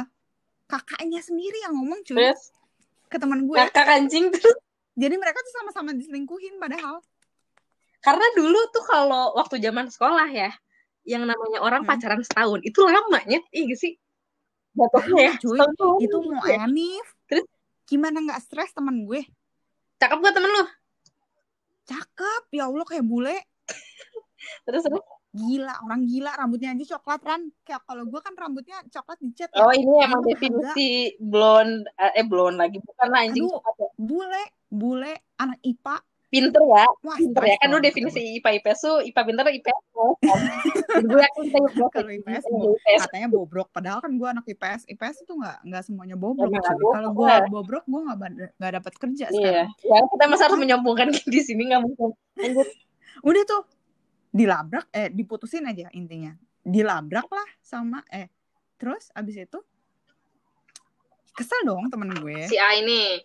[0.64, 2.50] kakaknya sendiri yang ngomong cuy Terus
[3.06, 4.56] ke teman gue ngakak anjing terus.
[4.94, 6.98] jadi mereka tuh sama-sama diselingkuhin padahal
[7.98, 10.52] Karena dulu tuh kalau waktu zaman sekolah ya,
[11.08, 11.88] yang namanya orang Hmm.
[11.88, 13.96] pacaran setahun itu lamanya, iya gak sih?
[14.76, 15.32] Jatuhnya ya.
[15.40, 15.56] Cuy.
[15.56, 16.44] setahun itu mau.
[16.44, 17.48] Enif Terus?
[17.84, 19.24] gimana nggak stres teman gue
[19.96, 20.64] Cakep gak temen lu?
[21.84, 23.36] cakep ya Allah kayak bule
[24.64, 25.00] Terus terus.
[25.34, 29.66] Gila orang gila rambutnya aja coklat ran kayak kalau gue kan rambutnya coklat dicat ya.
[29.66, 33.58] Oh ini emang Dia tuh definisi blonde, eh eh, blonde lagi bukan lah anjing Aduh.
[33.58, 33.90] coklat ya.
[33.98, 35.96] bule bule anak IPA
[36.34, 40.10] Pinter ya, wah pinter ya kan lu definisi IPA IPS tuh IPA pinter IPS kan.
[41.06, 41.46] Gue yakin.
[41.78, 42.42] Kalau IPS,
[43.06, 47.34] katanya bobrok padahal kan gue anak IPS IPS itu nggak nggak semuanya bobrok kalau gue
[47.54, 48.18] bobrok gue nggak
[48.58, 52.10] nggak dapat kerja Iya, sekarang ya kita masa harus menyombongkan di sini nggak mungkin.
[53.22, 53.62] Udah tuh
[54.34, 58.26] dilabrak eh diputusin aja intinya dilabrak lah sama eh
[58.74, 59.58] terus abis itu
[61.32, 63.22] kesel dong temen gue Si A ini.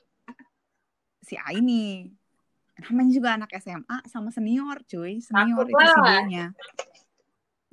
[1.19, 2.09] si A ini
[2.79, 6.21] namanya juga anak SMA sama senior cuy senior Takut itu lah.
[6.21, 6.45] B-nya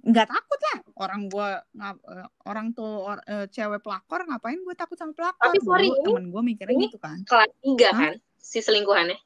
[0.03, 1.97] nggak takut lah orang gue eh,
[2.45, 6.07] orang tuh or- eh, cewek pelakor ngapain gue takut sama pelakor Tapi sorry, Dulu ini-
[6.07, 8.01] temen gue mikirnya ini- gitu kan Kelas tiga Hah?
[8.01, 9.19] kan si selingkuhannya.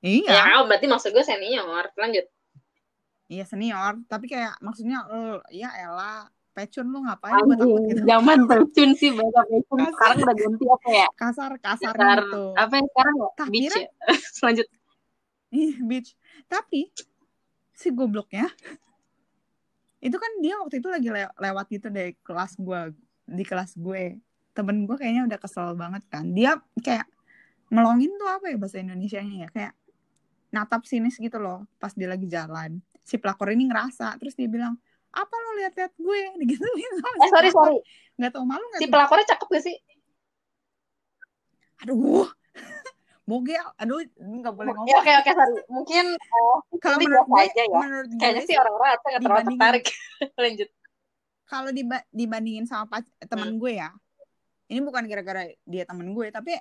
[0.00, 1.92] iya Ya, berarti maksud gue senior.
[1.94, 2.24] Lanjut.
[3.32, 8.90] Iya senior tapi kayak maksudnya eh, ya elah pecun lu ngapain Anjing, gitu zaman pecun
[8.92, 9.78] sih bahasa pecun.
[9.80, 9.92] Kasar.
[9.96, 11.08] Sekarang udah ganti apa ya?
[11.16, 12.18] kasar kasar Kasar.
[12.20, 13.28] gitu Apa yang sekarang ya?
[13.32, 13.88] Tak Beach ya?
[14.44, 14.66] Lanjut.
[15.52, 16.10] Ih, bitch.
[16.48, 16.80] Tapi
[17.72, 18.52] si gobloknya
[20.02, 22.80] itu kan dia waktu itu lagi le- lewat gitu deh kelas gue
[23.32, 24.18] di kelas gue
[24.52, 27.06] temen gue kayaknya udah kesel banget kan dia kayak
[27.72, 29.72] ngelongin tuh apa ya bahasa Indonesianya ya kayak
[30.52, 34.74] natap sinis gitu loh pas dia lagi jalan si pelakor ini ngerasa terus dia bilang
[35.10, 37.78] apa lo lihat-lihat gue gitu Eh sorry sorry.
[38.16, 39.76] nggak tau malu nggak Si pelakornya cakep gak sih?
[41.78, 42.30] aduh
[43.28, 45.60] bogel aduh nggak boleh ngomong Oke oke sorry.
[45.68, 47.78] Mungkin eh, kalau menurut gue aja ya.
[47.78, 49.84] menurut gue kayaknya sih sih orang rata nggak terlalu tertarik.
[50.36, 50.68] Lanjut.
[51.44, 52.88] kalau diba- dibandingin sama
[53.20, 53.60] teman Hmm.
[53.60, 53.90] gue ya
[54.66, 56.56] ini bukan gara-gara dia temen gue tapi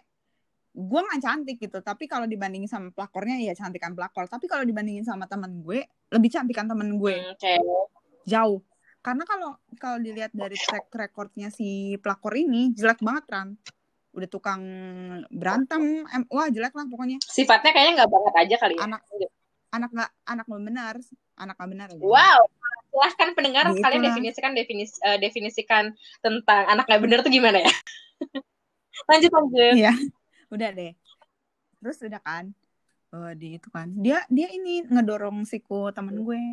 [0.72, 5.04] gue nggak cantik gitu tapi kalau dibandingin sama pelakornya ya cantikan pelakor tapi kalau dibandingin
[5.04, 5.84] sama temen gue
[6.16, 7.62] lebih cantikan temen gue Hmm, kayak
[8.24, 8.64] jauh
[9.02, 13.48] karena kalau kalau dilihat dari track recordnya si pelakor ini jelek banget kan
[14.12, 14.62] udah tukang
[15.32, 18.82] berantem em, wah jelek lah pokoknya sifatnya kayaknya nggak banget aja kali ya.
[18.88, 19.02] anak
[19.72, 20.96] anak nggak anak nggak benar
[21.40, 22.04] anak nggak benar aja.
[22.04, 22.42] Wow,
[22.92, 25.84] silahkan pendengar Gitu kalian definisikan definis eh, definisikan
[26.22, 27.72] tentang anak nggak bener tuh gimana ya?
[29.10, 29.74] lanjut lanjut.
[29.80, 29.94] Iya,
[30.52, 30.94] udah deh.
[31.82, 32.46] Terus udah kan,
[33.16, 36.44] eh, di itu kan, dia dia ini ngedorong siku temen gue.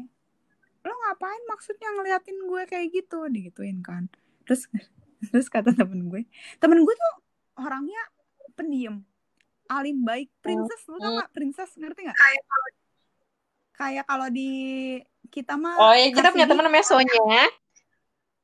[0.86, 4.06] Lo ngapain maksudnya ngeliatin gue kayak gitu, digituin kan.
[4.46, 4.70] Terus
[5.34, 6.24] terus kata temen gue,
[6.62, 7.14] temen gue tuh
[7.58, 8.00] orangnya
[8.54, 9.02] pendiam,
[9.66, 12.16] alim baik, princess, lo tau gak princess ngerti gak?
[13.78, 14.50] Kayak kalau di
[15.28, 17.46] kita mah Oh ya kita punya teman namanya Sonya.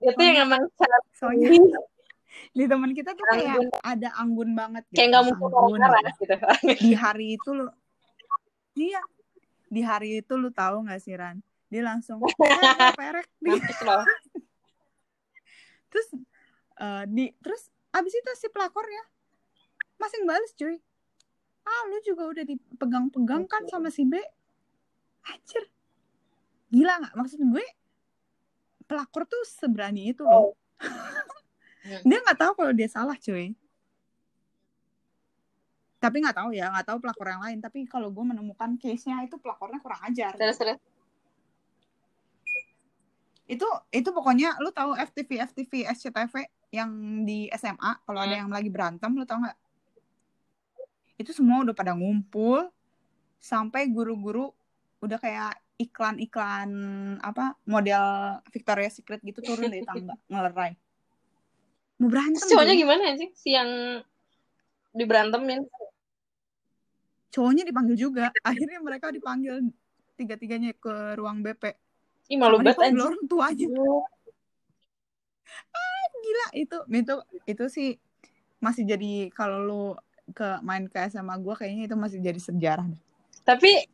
[0.05, 1.49] Itu yang emang sangat soalnya
[2.55, 3.69] di teman kita tuh kayak Anggun.
[3.83, 6.23] ada anggun banget gitu, kayak nggak mungkin anggun gitu.
[6.23, 6.35] gitu.
[6.83, 7.67] di hari itu lu
[8.79, 9.03] iya.
[9.75, 11.43] Di hari itu lu tahu nggak sih Ran?
[11.67, 12.31] Dia langsung "Eh,
[13.01, 13.27] perek
[15.91, 16.07] terus
[16.79, 19.03] eh, di terus abis itu si pelakornya
[19.99, 20.79] masih balas cuy.
[21.65, 24.21] Ah lu juga udah dipegang-pegang kan sama si B?
[25.27, 25.65] Anjir.
[26.71, 27.15] Gila nggak?
[27.15, 27.67] Maksud gue
[28.85, 30.53] pelakor tuh seberani itu loh
[31.85, 33.53] dia nggak tahu kalau dia salah cuy.
[36.01, 37.59] Tapi nggak tahu ya nggak tahu pelakor yang lain.
[37.61, 40.33] Tapi kalau gue menemukan case nya itu pelakornya kurang ajar.
[40.37, 40.81] Terus terus.
[43.45, 46.89] itu itu pokoknya lu tahu FTV FTV SCTV yang
[47.29, 48.49] di SMA kalau ada Hmm.
[48.49, 49.59] yang lagi berantem lu tahu nggak?
[51.21, 52.73] Itu semua udah pada ngumpul
[53.45, 54.49] sampai guru-guru
[55.05, 56.71] udah kayak iklan-iklan
[57.21, 60.73] apa model Victoria's Secret gitu turun dari tangga ngelerai
[62.01, 63.29] mau berantem Terus cowoknya gimana sih?
[63.35, 64.03] Si yang
[64.95, 65.67] diberantemin.
[67.35, 69.59] cowoknya dipanggil juga akhirnya mereka dipanggil
[70.15, 71.75] tiga-tiganya ke ruang BP
[72.31, 73.03] Ih malu banget anjing.
[73.03, 73.67] orang tuanya
[76.25, 77.89] gila itu itu itu sih
[78.63, 79.85] masih jadi kalau lu
[80.33, 83.03] ke main ke SMA gue kayaknya itu masih jadi sejarah deh.
[83.45, 83.85] Tapi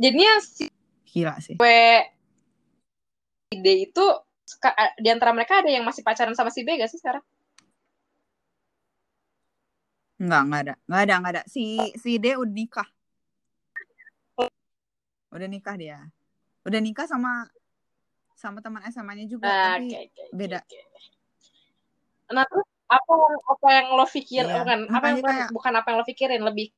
[0.00, 0.72] jadinya si
[1.04, 1.60] gila sih
[3.48, 4.06] ide itu
[4.96, 7.22] di antara mereka ada yang masih pacaran sama si B gak sih sekarang?
[10.18, 12.88] nggak nggak ada nggak ada nggak ada si si D udah nikah
[15.30, 15.98] udah nikah dia
[16.66, 17.46] udah nikah sama
[18.34, 20.58] sama teman SMA-nya juga Ah, tapi oke, oke, beda.
[20.62, 20.80] oke.
[22.34, 25.86] Nah, terus apa yang apa yang lo pikir Iya, bukan apa yang kayak- bukan apa
[25.90, 26.68] yang lo pikirin lebih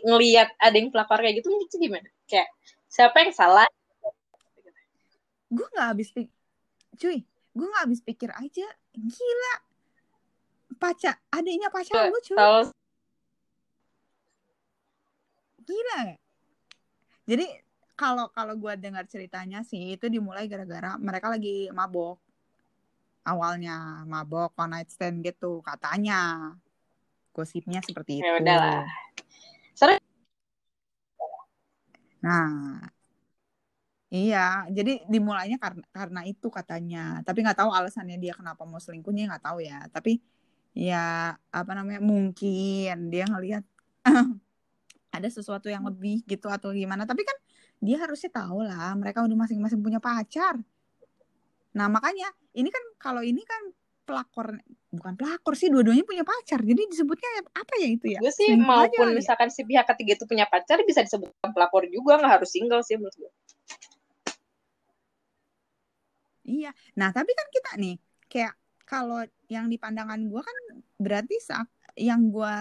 [0.00, 2.08] ngelihat ada yang pelakor kayak gitu itu gimana?
[2.28, 2.48] Kayak
[2.88, 3.68] siapa yang salah?
[5.50, 6.32] Gue nggak habis pikir
[6.94, 9.54] cuy gue nggak habis pikir aja gila.
[10.80, 12.38] Pacar adiknya pacar lu cuy.
[15.66, 16.00] Gila
[17.30, 17.46] jadi
[17.94, 22.18] kalau kalau gue dengar ceritanya sih itu dimulai gara-gara mereka lagi mabok.
[23.22, 26.50] Awalnya mabok one night stand gitu katanya.
[27.30, 28.26] Gosipnya seperti itu.
[28.26, 28.82] Ya udahlah.
[29.78, 30.02] Seru-
[32.20, 32.82] nah
[34.10, 37.22] iya jadi dimulainya karena karena itu katanya.
[37.22, 39.86] Tapi nggak tahu alasannya dia kenapa mau selingkuhnya nggak tahu ya.
[39.88, 40.18] Tapi
[40.74, 43.64] ya apa namanya mungkin dia ngelihat
[45.16, 47.06] ada sesuatu yang lebih gitu atau gimana.
[47.06, 47.38] Tapi kan
[47.80, 50.60] dia harusnya tahu lah mereka udah masing-masing punya pacar.
[51.72, 53.72] Nah makanya ini kan kalau ini kan
[54.10, 54.58] pelakor
[54.90, 56.58] bukan pelakor sih dua-duanya punya pacar.
[56.66, 58.18] Jadi disebutnya apa ya itu ya?
[58.18, 59.18] Gue sih aja maupun kali ya.
[59.22, 62.98] misalkan si pihak ketiga itu punya pacar bisa disebut pelakor juga nggak harus single sih
[62.98, 63.32] menurut gue.
[66.44, 66.70] Iya.
[66.96, 67.96] Nah, tapi kan kita nih
[68.30, 68.54] kayak
[68.88, 70.56] kalau yang di pandangan gue kan
[70.98, 72.56] berarti saat yang gue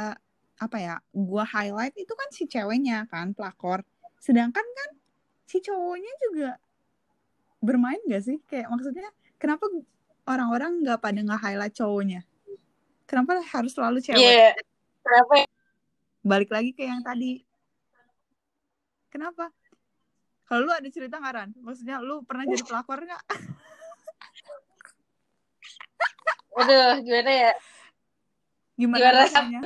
[0.60, 3.82] apa ya, gue highlight itu kan si ceweknya kan pelakor.
[4.20, 4.90] Sedangkan kan
[5.48, 6.52] si cowoknya juga
[7.64, 8.38] bermain gak sih?
[8.46, 9.66] Kayak maksudnya kenapa
[10.28, 12.22] orang-orang nggak pada nge-highlight cowoknya?
[13.10, 14.22] Kenapa harus selalu cewek?
[14.22, 14.52] Iya.
[15.02, 15.50] Kenapa?
[16.22, 17.42] Balik lagi ke yang tadi.
[19.10, 19.50] Kenapa?
[20.46, 21.50] Kalau lu ada cerita nggak Ran?
[21.58, 23.24] Maksudnya lu pernah jadi pelakor nggak?
[26.58, 27.52] Aduh, gimana ya?
[28.80, 29.60] Gimana, Gimana rasanya?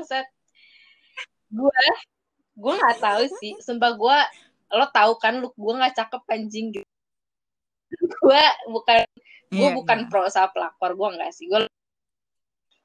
[1.54, 1.84] Gue,
[2.58, 3.54] gue nggak tahu sih.
[3.62, 4.18] Sumpah gue,
[4.74, 6.90] lo tahu kan, look gue nggak cakep anjing gitu.
[7.94, 8.44] gue
[8.74, 9.06] bukan,
[9.54, 10.10] gue Iya, bukan iya.
[10.10, 11.46] pro sama pelakor, gue nggak sih.
[11.46, 11.70] Gue,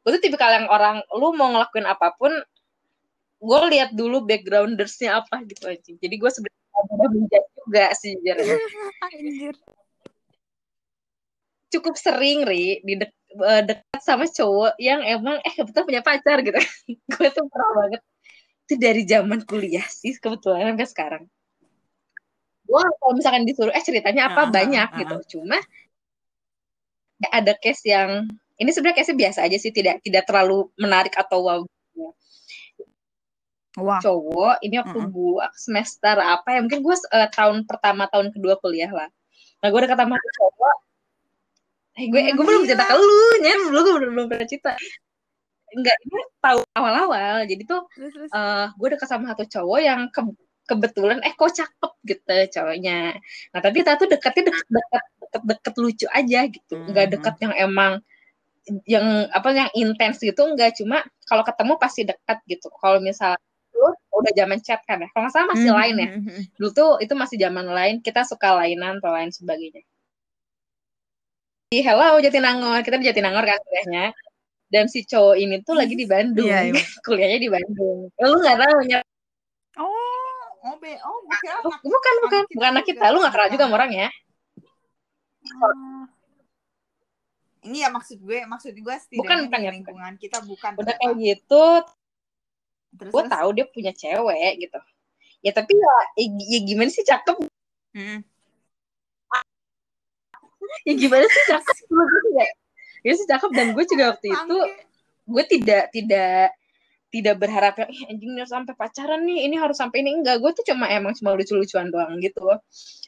[0.04, 2.28] gue tuh tipikal yang orang, lu mau ngelakuin apa pun,
[3.38, 5.96] gue lihat dulu backgroundersnya apa gitu anjing.
[5.96, 8.58] Jadi gue sebenarnya menjadi juga sih jujur.
[9.08, 9.56] Anjir.
[11.68, 16.40] cukup sering ri di dek- eh, dekat sama cowok yang emang eh kebetulan punya pacar
[16.40, 16.58] gitu
[17.12, 18.00] gue tuh pernah banget.
[18.68, 21.24] Itu dari zaman kuliah sih kebetulan sampai sekarang.
[22.68, 24.44] Gue kalau misalkan disuruh eh ceritanya apa?
[24.44, 25.00] Ah, ah, banyak ah, ah.
[25.00, 25.58] gitu cuma
[27.34, 31.60] ada case yang ini sebenarnya case biasa aja sih tidak tidak terlalu menarik atau wow
[33.78, 34.02] Wah.
[34.02, 35.14] cowok ini waktu Mm-mm.
[35.14, 36.96] gua semester apa ya mungkin gue
[37.30, 39.06] tahun pertama tahun kedua kuliah lah.
[39.62, 40.76] Nah gue udah ketemu cowok
[41.98, 44.72] eh gue eh, gue belum cerita ke lu nyen lu gue belum belum pernah cerita.
[45.68, 47.44] Enggak ini tahu awal-awal.
[47.44, 48.30] Jadi tuh Terus, terus.
[48.32, 53.18] eh gue deket sama satu cowok yang ke- kebetulan eh kok cakep gitu cowoknya.
[53.52, 56.74] Nah tapi kita tuh deketnya deket deket deket, deket lucu aja gitu.
[56.88, 57.12] Nggak Mhm.
[57.18, 57.92] deket yang emang
[58.84, 62.68] yang apa yang intens gitu enggak cuma kalau ketemu pasti dekat gitu.
[62.78, 63.34] Kalau misal
[63.74, 65.08] lu udah zaman chat kan ya.
[65.12, 66.08] Kalau nggak salah masih Mhm, lain ya.
[66.14, 66.42] mhm, mhm.
[66.56, 67.94] dulu tuh itu masih zaman lain.
[68.04, 69.82] Kita suka lainan atau lain sebagainya
[71.68, 74.16] Hello Jatinangor kita di Jatinangor kan kuliahnya
[74.72, 76.80] dan si cowok ini tuh lagi di Bandung Iya, iya.
[77.04, 79.00] kuliahnya di Bandung lu nggak tahu ya
[79.76, 81.78] Oh, oh, be, oh, gue kira anak.
[81.84, 84.08] bukan bukan anak bukan anak kita lu nggak kenal juga sama orang ya
[85.48, 86.04] Oh.
[87.64, 90.72] Ini ya maksud gue, maksud gue setidaknya Bukan, bukan, ya, lingkungan kita bukan.
[90.76, 91.64] udah kayak gitu
[92.90, 93.32] Terus, gue terus.
[93.32, 94.80] tahu dia punya cewek gitu
[95.40, 95.94] ya tapi ya,
[96.48, 97.36] ya gimana sih cakep
[97.88, 98.20] Hmm.
[100.86, 102.44] Ya gimana sih cakep Gue juga
[103.06, 104.58] ya sih cakep dan gue juga waktu itu
[105.28, 106.44] gue tidak tidak
[107.08, 110.12] tidak berharap yang "Ih, anjing harus sampai pacaran nih ini harus sampai ini.
[110.20, 112.44] Enggak gue tuh cuma emang cuma lucu-lucuan doang gitu.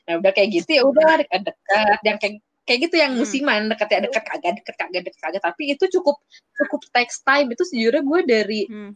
[0.08, 3.20] Nah udah kayak gitu ya udah dekat yang kayak kayak gitu yang Hmm.
[3.20, 5.42] musiman dekat ya dekat kagak dekat kagak dekat kagak.
[5.44, 6.16] Tapi itu cukup
[6.56, 7.52] cukup text time.
[7.52, 8.92] Itu sejujurnya gue dari Hmm.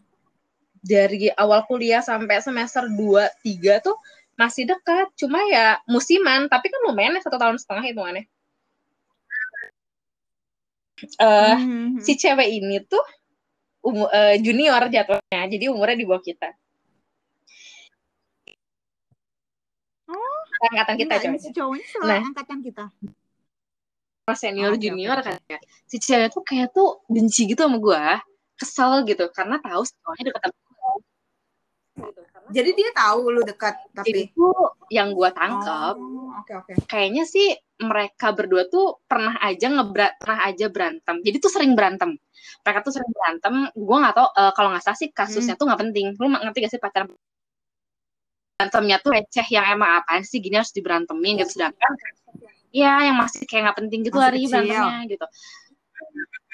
[0.80, 3.96] dari awal kuliah sampai semester 2 3 tuh
[4.40, 5.12] masih dekat.
[5.20, 8.24] Cuma ya musiman tapi kan lumayan ya satu tahun setengah hitungannya
[10.96, 11.98] eh Mhm.
[11.98, 13.02] si cewek ini tuh
[13.82, 16.50] umu- eh, junior jatuhnya jadi umurnya di bawah kita
[20.04, 20.40] Oh.
[20.70, 22.22] angkatan kita Enggak, ceweknya si cowoknya selalu Nah.
[22.28, 22.84] angkatan kita.
[24.32, 28.04] Senior Oh, junior oke, kan ya si cewek tuh kayak tuh benci gitu sama gue
[28.56, 30.60] kesel gitu karena tahu si cowoknya deket sama
[31.94, 32.20] gitu.
[32.26, 34.28] Karena Jadi dia tahu lu dekat tapi.
[34.28, 34.46] itu
[34.90, 36.72] yang gue tangkap Oh, oke oke.
[36.86, 41.22] kayaknya sih mereka berdua tuh pernah aja ngebra pernah aja berantem.
[41.22, 42.18] Jadi tuh sering berantem.
[42.60, 43.54] Mereka tuh sering berantem.
[43.72, 46.06] Gue nggak tahu eh, kalau nggak salah sih kasusnya tuh nggak penting.
[46.18, 47.08] Lu ngerti gak sih pacaran?
[48.54, 50.38] Berantemnya tuh receh yang emang apaan sih?
[50.38, 51.58] Gini harus diberantemin gitu.
[51.58, 51.92] Sedangkan
[52.74, 54.50] ya yang masih kayak nggak penting gitu Masih hari kecil.
[54.62, 55.26] berantemnya gitu.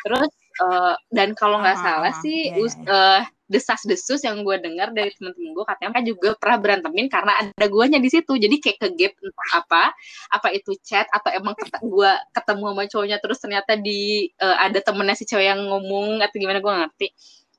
[0.00, 4.56] Terus eh, dan kalau nggak Ah, salah ah, sih us- iya, eh, desas-desus yang gue
[4.62, 8.38] dengar dari temen-temen gue katanya mereka juga pernah berantemin karena ada guanya di situ.
[8.38, 9.82] Jadi kayak ke gap entah apa
[10.30, 14.78] apa itu chat atau emang ket- gue ketemu sama cowoknya terus ternyata di eh, ada
[14.78, 17.06] temennya si cewek yang ngomong atau gimana gue ngerti.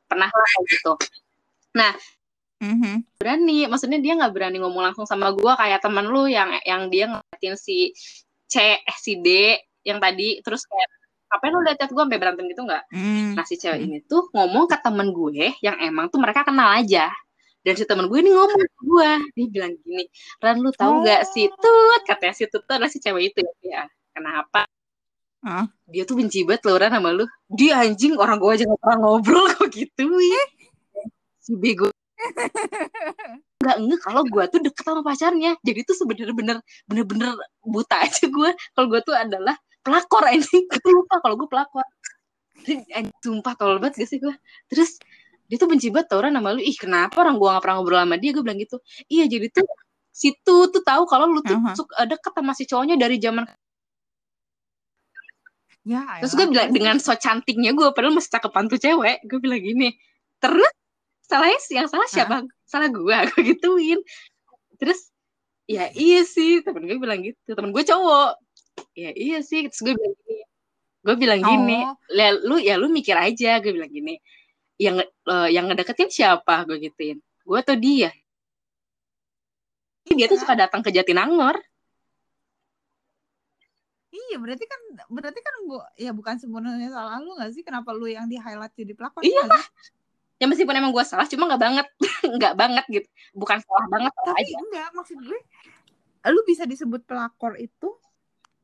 [0.08, 0.92] Pernah lah kayak gitu.
[2.62, 3.18] Mhm.
[3.18, 7.10] berani maksudnya dia nggak berani ngomong langsung sama gue kayak temen lu yang yang dia
[7.10, 7.90] ngeliatin si
[8.46, 10.90] C eh si D yang tadi terus kayak
[11.32, 13.40] ngapain lu liat chat gue sampai berantem gitu nggak Hmm.
[13.40, 17.08] Nah si cewek ini tuh ngomong ke temen gue yang emang tuh mereka kenal aja.
[17.62, 19.12] Dan si temen gue ini ngomong ke gue.
[19.38, 20.04] Dia bilang gini,
[20.42, 22.02] Ran lu tahu gak si Tut?
[22.10, 23.54] Katanya si Tut adalah si cewek itu ya.
[23.62, 23.82] Ya,
[24.18, 24.66] Kenapa?
[25.46, 25.70] Ah.
[25.86, 27.26] Dia tuh benci banget loh Ran sama lu.
[27.54, 30.10] Dia anjing orang gue aja gak pernah ngobrol kok gitu.
[30.10, 30.46] Wih.
[31.38, 31.94] Si bego.
[33.62, 35.54] Gak nge kalau gue tuh deket sama pacarnya.
[35.62, 36.58] Jadi tuh sebenernya bener
[36.90, 38.50] bener-bener buta aja gue.
[38.74, 40.66] Kalau gue tuh adalah pelakor anjing.
[40.70, 41.86] Gue lupa kalau gue pelakor.
[42.68, 44.34] Anjing, sumpah tolol banget gak sih gue.
[44.70, 45.02] Terus
[45.50, 46.62] dia tuh benci banget tau Ran sama lu.
[46.64, 48.32] Ih kenapa orang gue gak pernah ngobrol sama dia.
[48.34, 48.78] Gue bilang gitu.
[49.10, 49.68] Iya jadi tuh
[50.12, 51.74] situ tuh tahu kalau lu tuh Aha.
[51.74, 53.48] suka deket sama si cowoknya dari zaman
[55.82, 59.58] Ya, terus gue bilang dengan so cantiknya gue padahal masih cakepan tuh cewek gue bilang
[59.58, 59.98] gini
[60.38, 60.70] terus
[61.26, 63.02] salahnya sih yang salah siapa salah gue
[63.34, 63.98] gue gituin
[64.78, 65.10] terus
[65.66, 68.38] ya iya sih temen gue bilang gitu temen gue cowok
[68.96, 70.44] ya iya sih terus gue bilang gini.
[71.02, 71.96] Gue bilang gini Oh.
[72.14, 74.20] "Lah, lu ya lu mikir aja gue bilang gini.
[74.78, 77.18] Yang eh, yang ngedeketin siapa gue gituin.
[77.46, 78.12] Gue atau dia.
[80.06, 81.56] Dia tuh suka datang ke Jatinangor.
[84.12, 87.64] Iya, berarti kan berarti kan bu, ya bukan sebenarnya salah lu gak sih?
[87.64, 89.24] Kenapa lu yang di highlight jadi pelakor?
[89.24, 89.66] Iya sih?
[90.42, 91.88] ya meskipun emang gue salah cuma nggak banget.
[92.42, 93.08] Nggak banget gitu.
[93.38, 94.56] Bukan salah banget Tapi aja.
[94.58, 95.40] enggak, maksud gue
[96.34, 97.94] lu bisa disebut pelakor itu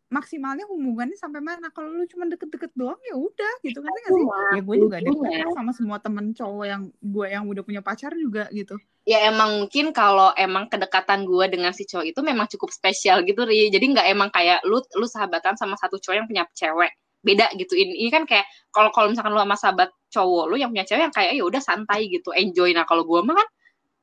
[0.07, 1.67] maksimalnya hubungannya sampai mana?
[1.75, 3.83] Kalau lu cuma deket-deket doang ya udah gitu.
[3.83, 4.25] Kan sih?
[4.55, 8.47] Ya gue juga deket sama semua temen cowok yang gue yang udah punya pacar juga
[8.55, 8.75] gitu.
[9.07, 13.47] ya emang mungkin kalau emang kedekatan gue dengan si cowok itu memang cukup spesial gitu
[13.47, 13.71] ri.
[13.71, 16.91] Jadi nggak emang kayak lu lu sahabatan sama satu cowok yang punya cewek.
[17.23, 17.75] Beda gitu.
[17.75, 21.03] Ini, ini kan kayak kalau kalau misalkan lu sama sahabat cowok lu yang punya cewek
[21.07, 22.35] yang kayak ya udah santai gitu.
[22.35, 22.71] Enjoy.
[22.75, 23.47] Nah kalau gue mah kan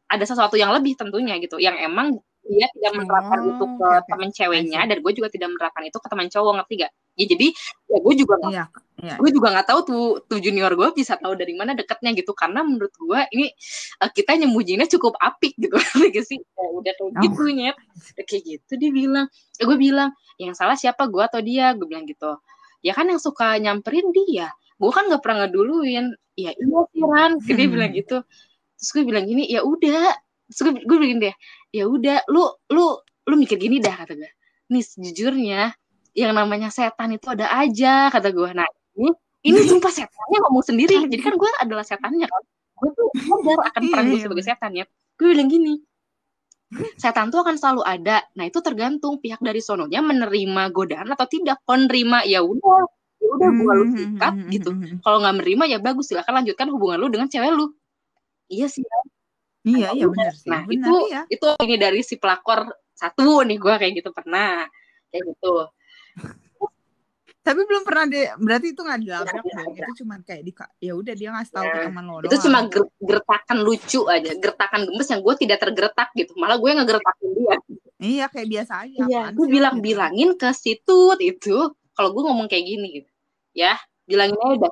[0.09, 1.61] ada sesuatu yang lebih tentunya gitu.
[1.61, 4.07] Yang emang dia tidak menerapkan Oh, itu ke oke.
[4.07, 6.93] teman ceweknya dan gue juga tidak menerapkan itu ke teman cowok ngerti gak?
[7.15, 7.47] Ya jadi
[7.89, 8.65] ya gue juga nggak Iya,
[9.01, 9.15] iya.
[9.17, 12.35] gue juga nggak tahu tuh tuh junior gue bisa tahu dari mana deketnya gitu.
[12.35, 13.47] Karena menurut gue ini
[14.03, 15.73] eh, kita nyembunyinya cukup apik gitu.
[16.29, 16.43] Sih?
[16.43, 17.23] Ya, udah kayak Oh.
[17.23, 17.77] gitu nyet.
[18.27, 19.27] Kayak gitu dia bilang.
[19.57, 21.71] Eh, gue bilang yang salah siapa gue atau dia?
[21.73, 22.35] Gue bilang gitu.
[22.83, 24.51] Ya kan yang suka nyamperin dia.
[24.77, 26.11] Gue kan nggak pernah ngeduluin.
[26.35, 27.39] Ya iya sih Ran.
[27.41, 27.73] Dia Hmm.
[27.79, 28.27] bilang gitu.
[28.75, 30.11] Terus gue bilang gini ya udah.
[30.51, 31.33] Terus gue, gue bilang dia
[31.75, 34.31] ya udah lu lu lu mikir gini dah kata gue
[34.71, 35.75] nih sejujurnya
[36.15, 39.11] yang namanya setan itu ada aja kata gue nah ini
[39.45, 41.05] ini sumpah setannya ngomong sendiri.
[41.07, 42.43] Jadi kan gue adalah setannya kan.
[42.75, 44.85] Gue tuh sadar akan peran gue iya, sebagai setan ya.
[45.21, 45.79] Gue bilang gini
[46.99, 48.25] setan tuh akan selalu ada.
[48.35, 51.63] Nah itu tergantung pihak dari sononya menerima godaan atau tidak.
[51.63, 52.83] Kalau nerima ya udah.
[53.23, 54.71] Ya udah hubungan lu sikat gitu.
[55.01, 56.11] kalau nggak menerima ya bagus.
[56.11, 57.71] Silakan lanjutkan hubungan lu dengan cewek lu.
[58.51, 58.83] Iya sih
[59.65, 60.51] Iya, iya benar sih.
[60.53, 61.23] nah itu iya.
[61.27, 64.69] itu ini dari si pelakor satu nih gue kayak gitu pernah
[65.09, 65.73] kayak gitu
[67.45, 69.53] Tapi belum pernah deh, berarti itu nggak dilabrak Nggak dong.
[69.53, 69.85] dilabrak.
[69.85, 72.59] Itu cuma kayak di ya udah dia ngasih tahu ke Nah, teman lo itu cuma
[72.73, 77.57] ger- gertakan lucu aja gertakan gemes yang gue tidak tergertak gitu malah gue ngegertakin dia
[78.01, 78.97] Iya, kayak biasa aja.
[79.05, 79.85] iya gue bilang gitu.
[79.93, 81.57] bilangin ke situ itu
[81.93, 83.11] kalau gue ngomong kayak gini gitu
[83.53, 83.77] ya
[84.09, 84.69] bilangin aja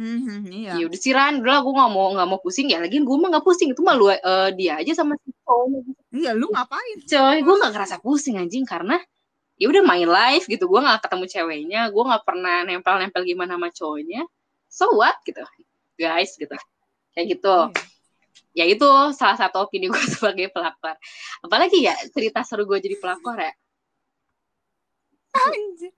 [0.00, 0.72] Mhm, iya.
[0.80, 3.16] ya udah sih Ran udah lah gue nggak mau nggak mau pusing ya lagi gue
[3.20, 5.80] mah nggak pusing itu mah lu eh, dia aja sama si cowoknya
[6.12, 6.96] Iya, lu ngapain?
[7.04, 8.96] coy gue nggak ngerasa pusing anjing karena
[9.60, 13.68] ya udah main live gitu gue nggak ketemu ceweknya gue nggak pernah nempel-nempel gimana sama
[13.70, 14.22] cowoknya
[14.66, 15.44] so what gitu
[16.00, 16.56] guys gitu
[17.12, 17.56] kayak gitu
[18.56, 18.64] Iya.
[18.64, 20.96] ya itu salah satu opini gue sebagai pelakor
[21.44, 23.52] apalagi ya cerita seru gue jadi pelakor ya
[25.32, 25.92] Anjir.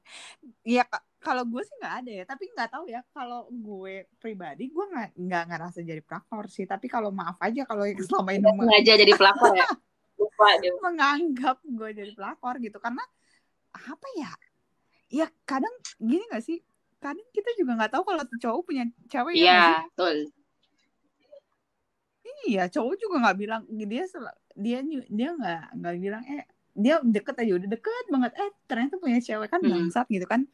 [0.63, 4.69] Iya, Kak, kalau gue sih nggak ada ya, tapi nggak tahu ya kalau gue pribadi
[4.69, 8.45] gue nggak nggak ngerasa jadi prakor sih, tapi kalau maaf aja kalau yang selama ini
[8.45, 9.69] Nggak sengaja jadi pelakor ya
[10.21, 10.49] lupa
[10.85, 13.03] menganggap gue jadi pelakor gitu karena
[13.75, 14.33] apa ya?
[15.11, 16.63] Ya kadang gini gak sih?
[17.03, 20.17] Kadang kita juga nggak tahu kalau cowok punya cewek ya nggak iya betul
[22.45, 24.05] Iya, cowok juga nggak bilang dia
[24.57, 26.45] dia dia nggak nggak bilang eh
[26.75, 29.73] dia deket aja udah deket banget eh ternyata punya cewek kan Hmm.
[29.73, 30.45] bangsat gitu kan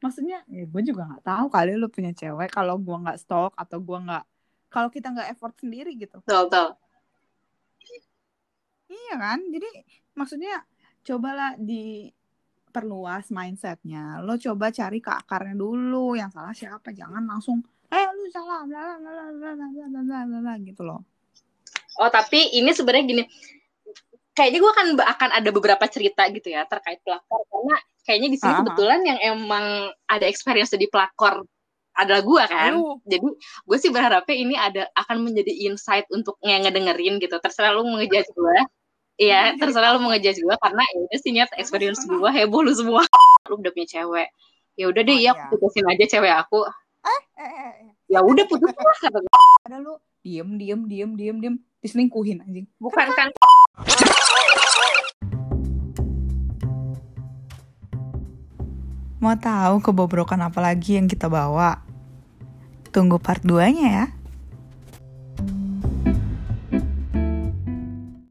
[0.00, 3.78] maksudnya ya gue juga nggak tahu kali lu punya cewek kalau gue nggak stok atau
[3.78, 4.24] gue nggak
[4.72, 6.24] kalau kita nggak effort sendiri gitu.
[6.24, 6.76] Betul
[8.90, 9.38] iya kan?
[9.50, 9.68] Jadi
[10.18, 10.62] maksudnya
[11.06, 12.10] cobalah di
[12.70, 14.22] perluas mindsetnya.
[14.22, 16.90] Lo coba cari ke akarnya dulu yang salah siapa.
[16.94, 21.02] Jangan langsung eh lu salah bla bla bla bla bla bla bla gitu loh.
[21.98, 23.24] Oh tapi ini sebenarnya gini
[24.40, 27.76] kayaknya gue akan akan ada beberapa cerita gitu ya terkait pelakor karena
[28.08, 28.58] kayaknya di sini Ah, ah.
[28.64, 29.64] kebetulan yang emang
[30.08, 31.44] ada experience jadi pelakor
[31.92, 32.96] adalah gue kan Lu.
[33.04, 33.20] jadi
[33.68, 38.00] gue sih berharapnya ini ada akan menjadi insight untuk yang ngedengerin gitu terserah lu mau
[38.00, 38.58] ngejudge gue
[39.20, 42.72] Iya, terserah lu mau ngejudge gue karena ya udah sih nyet experience gue heboh lu
[42.72, 43.04] semua.
[43.52, 44.32] Lu udah punya cewek.
[44.80, 45.30] Ya udah deh, Oh, ya iya.
[45.36, 46.64] aku putusin aja cewek aku.
[47.04, 47.72] Eh, eh, eh.
[48.08, 49.28] Ya udah putus lah kata gue.
[49.68, 49.92] ada lu
[50.24, 53.28] diem diem diem diem diem diselingkuhin anjing Bukan kan
[59.20, 61.84] Mau tahu kebobrokan apa lagi yang kita bawa?
[62.88, 64.06] Tunggu part 2-nya ya.